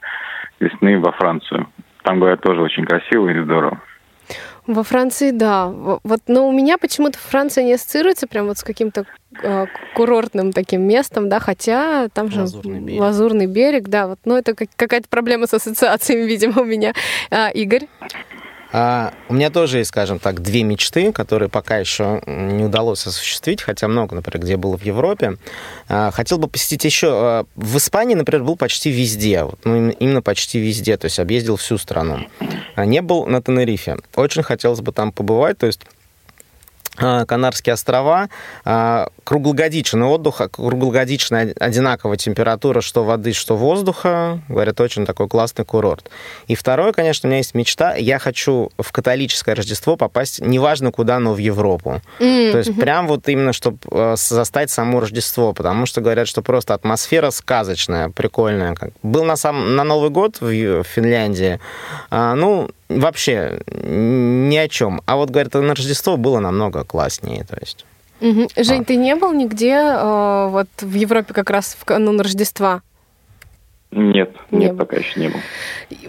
[0.59, 1.67] весны во Францию.
[2.03, 3.82] Там, говорят, тоже очень красиво и здорово.
[4.67, 5.67] Во Франции, да.
[5.67, 9.05] Вот, но у меня почему-то Франция не ассоциируется прям вот с каким-то
[9.43, 9.65] э,
[9.95, 12.99] курортным таким местом, да, хотя там же Лазурный берег.
[13.01, 16.93] Лазурный берег, да, вот, ну это как- какая-то проблема с ассоциациями, видимо, у меня.
[17.30, 17.88] А, Игорь?
[18.78, 23.61] А, у меня тоже есть, скажем так, две мечты, которые пока еще не удалось осуществить,
[23.61, 25.38] хотя много, например, где было в Европе.
[25.88, 27.07] А, хотел бы посетить еще...
[27.09, 29.47] а, В Испании, например, был почти везде.
[29.63, 32.28] Ну, им- именно почти везде, то есть объездил всю страну.
[32.76, 33.95] Не был на Тенерифе.
[34.13, 35.80] Очень хотелось бы там побывать, то есть
[36.96, 38.30] Канарские острова,
[38.64, 44.39] а, круглогодичный отдых, а, круглогодичная одинаковая температура что воды, что воздуха.
[44.48, 46.10] Говорят, очень такой классный курорт.
[46.48, 47.96] И второе, конечно, у меня есть мечта.
[47.96, 52.02] Я хочу в католическое Рождество попасть, неважно куда, но в Европу.
[52.20, 53.78] М, То есть прям вот именно, чтобы
[54.16, 58.76] застать само Рождество, потому что говорят, что просто атмосфера сказочная, прикольная.
[59.04, 61.60] Был на, сам, на Новый год в, Финляндии,
[62.10, 65.01] а, ну, вообще ни о чем.
[65.05, 67.86] А вот, говорят, на Рождество было намного класснее, то есть...
[68.21, 68.47] Мгм.
[68.55, 68.86] Жень, А.
[68.86, 72.81] ты не был нигде э, вот в Европе как раз в канун Рождества?
[73.91, 74.79] Нет, Не нет, был.
[74.79, 75.39] пока еще не был.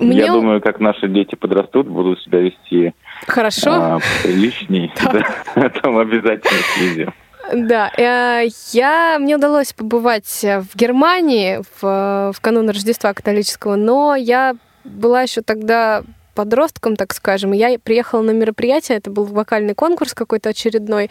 [0.00, 2.94] Мне Я думаю, как наши дети подрастут, будут себя вести
[3.26, 3.70] Хорошо.
[3.72, 4.92] а, приличней.
[5.82, 7.14] Там обязательно съездим.
[7.54, 14.56] Да, э, я, мне удалось побывать в Германии в, в канун Рождества католического, но я
[14.84, 16.02] была еще тогда
[16.36, 17.52] подростком, так скажем.
[17.52, 21.10] Я приехала на мероприятие, это был вокальный конкурс какой-то очередной.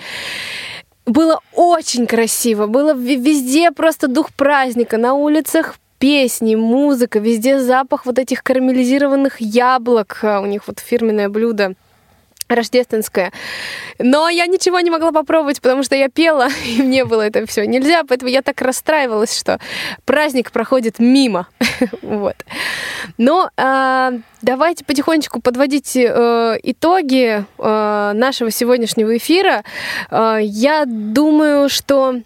[1.06, 8.20] Было очень красиво, было везде просто дух праздника, на улицах песни, музыка, везде запах вот
[8.20, 10.20] этих карамелизированных яблок.
[10.24, 11.74] А, У них вот фирменное блюдо
[12.48, 13.32] рождественское.
[14.00, 17.66] Но я ничего не могла попробовать, потому что я пела, и мне было это все
[17.66, 19.60] нельзя, поэтому я так расстраивалась, что
[20.06, 21.48] праздник проходит мимо.
[22.02, 22.36] вот.
[23.18, 29.64] Но а, давайте потихонечку подводить э, итоги э, нашего сегодняшнего эфира.
[30.10, 32.22] Э, я думаю, что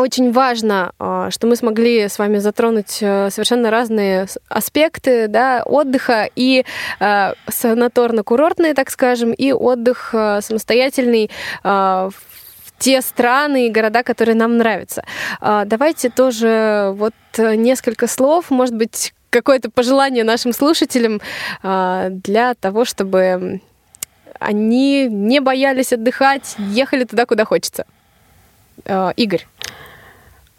[0.00, 6.28] очень важно, а, что мы смогли с вами затронуть э, совершенно разные аспекты да, отдыха
[6.34, 6.64] и
[7.00, 11.30] э, санаторно-курортные, так скажем, и отдых э, самостоятельный
[11.62, 12.12] в
[12.80, 15.04] те страны и города, которые нам нравятся.
[15.40, 21.20] А, Давайте тоже вот э, несколько слов, может быть, какое-то пожелание нашим слушателям
[21.62, 23.60] а, для того, чтобы
[24.38, 27.84] они не боялись отдыхать, ехали туда, куда хочется.
[28.86, 29.46] А, Игорь.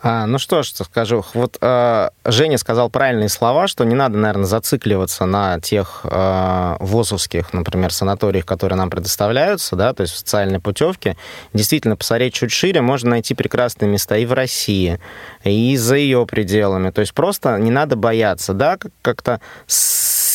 [0.04, 4.46] А, ну что ж, скажу, вот э, Женя сказал правильные слова, что не надо, наверное,
[4.46, 10.60] зацикливаться на тех э, ВОЗовских, например, санаториях, которые нам предоставляются, да, то есть в социальной
[10.60, 11.18] путевке.
[11.54, 15.00] Действительно, посмотреть чуть шире, можно найти прекрасные места и в России,
[15.44, 16.90] и за ее пределами.
[16.90, 19.40] То есть просто не надо бояться, да, как- как-то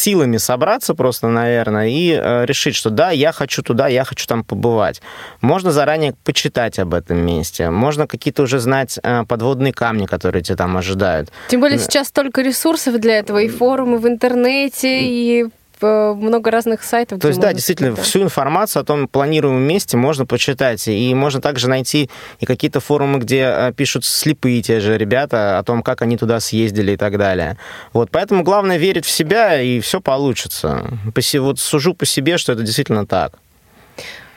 [0.06, 4.44] силами собраться просто, наверное, и э, решить, что да, я хочу туда, я хочу там
[4.44, 5.02] побывать.
[5.40, 10.56] Можно заранее почитать об этом месте, можно какие-то уже знать э, подводные камни, которые тебя
[10.56, 11.30] там ожидают.
[11.48, 15.46] Тем более сейчас столько ресурсов для этого, и форумы в интернете, и
[15.82, 17.20] много разных сайтов.
[17.20, 18.02] То есть, да, действительно, это.
[18.02, 20.86] всю информацию о том планируемом месте можно почитать.
[20.88, 22.10] И можно также найти
[22.40, 26.40] и какие-то форумы, где э, пишут слепые те же ребята о том, как они туда
[26.40, 27.56] съездили и так далее.
[27.92, 30.86] Вот, поэтому главное верить в себя, и все получится.
[31.34, 33.32] Вот сужу по себе, что это действительно так.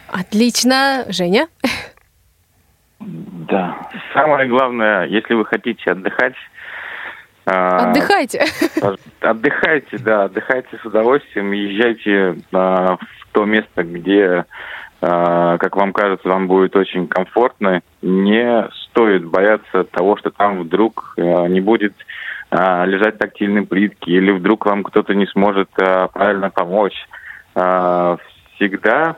[0.08, 1.06] Отлично.
[1.10, 1.48] Женя?
[3.00, 3.90] Да.
[4.14, 6.34] Самое главное, если вы хотите отдыхать,
[7.50, 8.46] Отдыхайте.
[9.22, 14.46] Отдыхайте, да, отдыхайте с удовольствием, езжайте а, в то место, где,
[15.02, 17.82] а, как вам кажется, вам будет очень комфортно.
[18.02, 21.94] Не стоит бояться того, что там вдруг не будет
[22.52, 26.96] лежать тактильные плитки, или вдруг вам кто-то не сможет правильно помочь.
[28.56, 29.18] Всегда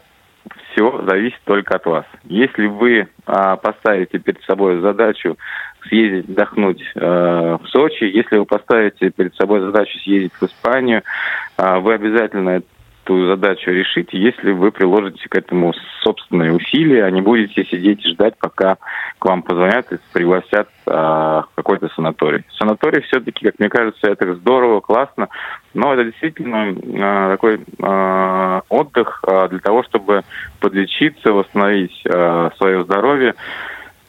[0.72, 2.06] все зависит только от вас.
[2.24, 5.38] Если вы а, поставите перед собой задачу
[5.88, 7.00] съездить отдохнуть э,
[7.62, 11.04] в Сочи, если вы поставите перед собой задачу съездить в Испанию,
[11.58, 12.62] э, вы обязательно
[13.04, 15.74] эту задачу решите, если вы приложите к этому
[16.04, 18.78] собственные усилия, а не будете сидеть и ждать, пока
[19.20, 22.44] к вам позвонят и пригласят э, в какой-то санаторий.
[22.58, 25.30] Санаторий все-таки, как мне кажется, это здорово, классно,
[25.74, 30.22] но это действительно э, такой э, отдых э, для того, чтобы
[30.60, 33.36] подлечиться, восстановить э, свое здоровье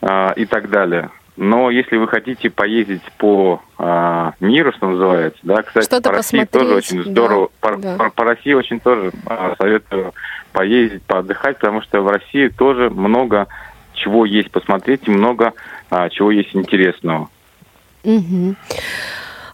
[0.03, 1.11] э, и так далее.
[1.37, 6.45] Но если вы хотите поездить по а, миру, что называется, да, кстати, Что-то по России
[6.45, 7.49] тоже очень здорово.
[7.62, 7.97] Да, по, да.
[7.97, 10.12] По, по России очень тоже а, советую
[10.53, 13.49] поездить, поотдыхать, потому что в России тоже много
[13.95, 15.55] чего есть посмотреть и много
[15.91, 17.30] а, чего есть интересного.
[18.05, 18.55] Угу.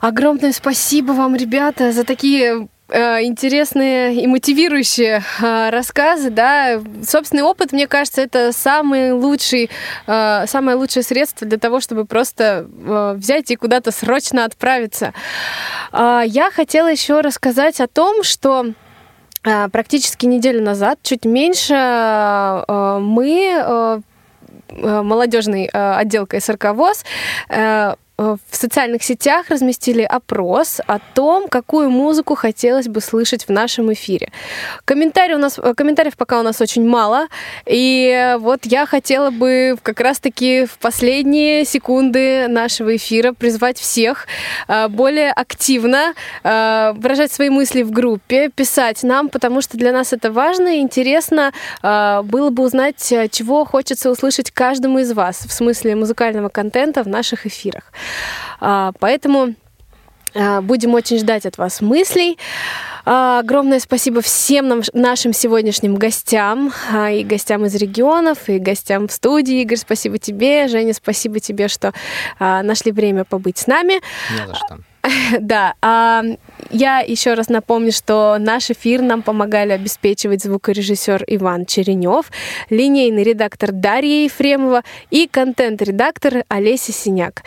[0.00, 7.86] Огромное спасибо вам, ребята, за такие интересные и мотивирующие э, рассказы, да, собственный опыт, мне
[7.86, 9.70] кажется, это самый лучший,
[10.06, 15.12] э, самое лучшее средство для того, чтобы просто взять и куда-то срочно отправиться.
[15.92, 18.72] А, я хотела еще рассказать о том, что
[19.42, 21.74] практически неделю назад, чуть меньше,
[22.68, 24.02] мы
[24.70, 27.04] молодежный отдел КСРК ВОЗ
[27.48, 33.92] Э, в социальных сетях разместили опрос о том, какую музыку хотелось бы слышать в нашем
[33.92, 34.32] эфире.
[34.84, 37.28] Комментарий у нас, э, комментариев пока у нас очень мало,
[37.64, 44.26] и вот я хотела бы как раз-таки в последние секунды нашего эфира призвать всех
[44.66, 50.32] э, более активно выражать свои мысли в группе, писать нам, потому что для нас это
[50.32, 51.52] важно и интересно
[51.82, 52.96] было бы узнать,
[53.30, 57.92] чего хочется услышать каждому из вас в смысле музыкального контента в наших эфирах.
[58.60, 59.54] А, поэтому
[60.34, 62.38] а, будем очень ждать от вас мыслей.
[63.04, 66.72] А, огромное спасибо всем нашим сегодняшним гостям,
[67.10, 69.62] и гостям из регионов, и гостям в студии.
[69.62, 70.68] Игорь, спасибо тебе.
[70.68, 71.92] Женя, спасибо тебе, что
[72.38, 74.00] нашли время побыть с нами.
[74.30, 74.78] Не за что.
[75.40, 76.22] Да, а
[76.70, 82.30] я еще раз напомню, что наш эфир нам помогали обеспечивать звукорежиссер Иван Черенев,
[82.70, 87.42] линейный редактор Дарья Ефремова и контент-редактор Олеся Синяк.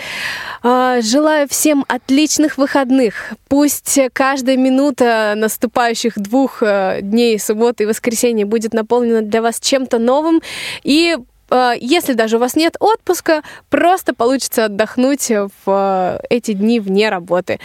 [0.63, 3.33] А, желаю всем отличных выходных.
[3.47, 9.99] Пусть каждая минута наступающих двух э, дней субботы и воскресенья будет наполнена для вас чем-то
[9.99, 10.41] новым
[10.83, 11.17] и
[11.51, 17.59] если даже у вас нет отпуска, просто получится отдохнуть в э, эти дни вне работы.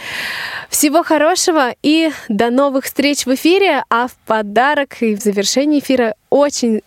[0.69, 6.15] Всего хорошего и до новых встреч в эфире, а в подарок и в завершении эфира
[6.29, 6.81] очень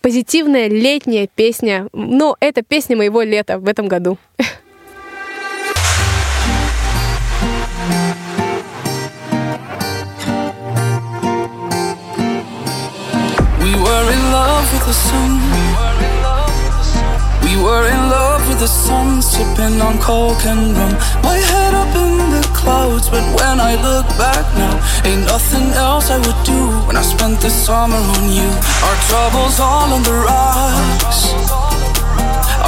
[0.00, 1.88] позитивная летняя песня.
[1.92, 4.18] Ну, это песня моего лета в этом году.
[13.60, 15.67] We were in love with the sun.
[17.62, 20.94] Were in love with the sun, sipping on coke and rum.
[21.22, 26.10] My head up in the clouds, but when I look back now, ain't nothing else
[26.10, 28.48] I would do when I spent the summer on you.
[28.86, 31.20] Our troubles all on the rocks.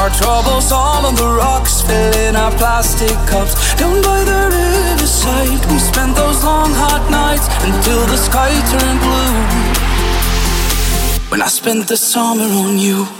[0.00, 3.54] Our troubles all on the rocks, filling our plastic cups.
[3.76, 9.36] Down by the riverside, we spent those long hot nights until the sky turned blue.
[11.30, 13.19] When I spent the summer on you.